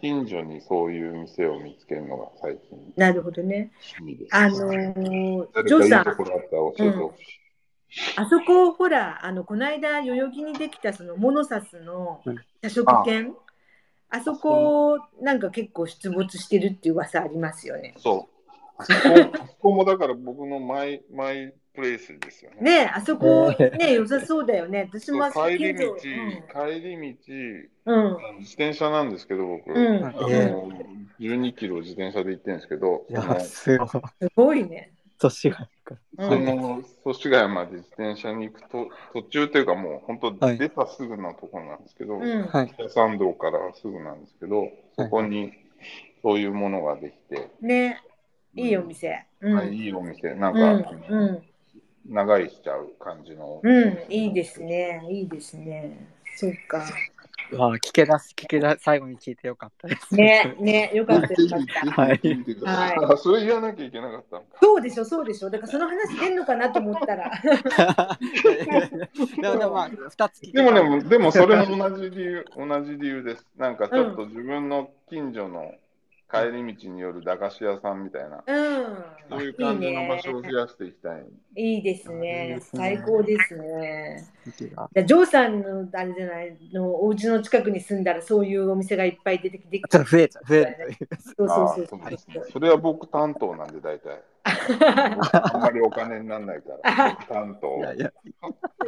[0.00, 3.72] 近所にそういう店を見つけるのが最近なるほどね。
[3.98, 4.36] 趣味です。
[4.36, 7.47] あのー、誰ジョーさんかいいところあったら教えてほしい。
[8.16, 13.34] あそこほらあのこの間代々木にできたそのモノサスのうん社食券
[14.10, 17.94] あそこなんか結構出没してるっていう噂ありますよね。
[17.98, 18.50] そう。
[18.78, 18.98] あそこ
[19.34, 22.62] あそこもだから僕のマイマイプレイスですよね。
[22.62, 24.88] ねあそこね良さそうだよね。
[24.92, 27.32] 私もあそこ帰り道、近帰り道、
[27.84, 28.38] 所うん。
[28.40, 30.68] 自転車なんですけど、僕、うんあええの
[31.20, 33.88] 12キロ自転車で行ってるんですけど、いや、そのすごい。
[33.88, 34.92] すごいね。
[35.18, 35.58] 年が。
[35.60, 35.68] うん
[36.18, 42.42] その祖師ヶ谷まで自転車に行くと途中というかもう本当はい出たすぐのところなんですけど、うん。
[42.46, 42.74] はい。
[42.76, 45.52] 北参道からすぐなんですけど、そこに
[46.22, 48.02] そういうものができて、ね
[48.54, 49.24] いいお店。
[49.40, 49.54] うん。
[49.54, 51.42] はい、いいお店、なんうんか、うん
[52.08, 53.60] 長居しちゃう感じの。
[53.62, 55.06] うん、いいですね。
[55.10, 56.08] いいですね。
[56.36, 56.82] そっか。
[57.56, 60.14] わあ、聞け出す、聞け出最後に聞いてよかったです。
[60.14, 61.90] ね、ね、よかったよかった。
[62.02, 62.20] はい
[62.96, 64.58] はあそれ言わなきゃいけなかったのか。
[64.60, 65.50] そうでしょ、そうでしょ。
[65.50, 67.30] だからその話出んのかなと思ったら。
[69.40, 73.46] でも、でもまあ、二つ聞けでたもね、でもそれも同じ理由、同じ理由です。
[73.56, 75.72] なんかちょっと自分の近所の
[76.30, 78.86] 帰り道による駄菓子屋さんみたいな、うん。
[79.30, 81.24] そういう感じの場所を増やしていきたい。
[81.56, 82.60] いいですねで。
[82.60, 84.26] すね最高ですね。
[84.58, 91.08] じゃあジョーさんのあれじゃないのお家の近くに住んだらそういうお店がいっぱい出てきてちょっと増えちゃう、増えるという。
[91.36, 92.34] そうあそうそうあそうですね。
[92.52, 94.20] それは僕担当なんで、大体。
[94.44, 94.84] 僕
[95.54, 97.80] あんまりお金にならないから、僕担当い。
[97.80, 98.12] やいや、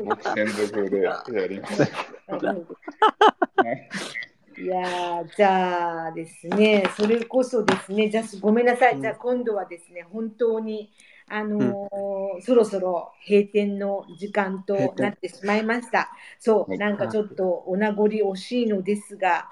[0.04, 1.90] 僕専属でやります。
[4.60, 10.92] いやーじゃあですね、それこそですね、じゃあごめんなさい、うんじゃあ今度はですね、本当に、
[11.28, 16.10] あのーそろそろ閉店の時間となってしまいました。
[16.38, 19.48] そう、はいなんかちょっとお名残惜しいのですが、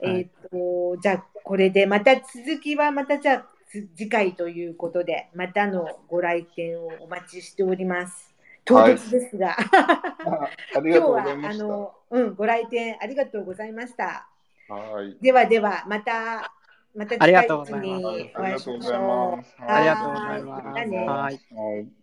[0.00, 8.34] はいえっ、と、じゃあこれでまた続きはまたじゃあつ次回ということで、またのご来店をお待ちしております。
[8.64, 11.50] 唐突ですが、あありがとうご今日は。
[11.50, 14.28] あの、うん、ご来店ありがとうございました。
[14.68, 15.16] はい。
[15.20, 16.52] ではでは、また、
[16.94, 19.36] またありが近いうございますにおあり会いしましがとうございょう。
[19.36, 19.56] ます。
[19.66, 21.36] ありがとうございます。
[21.54, 22.02] はい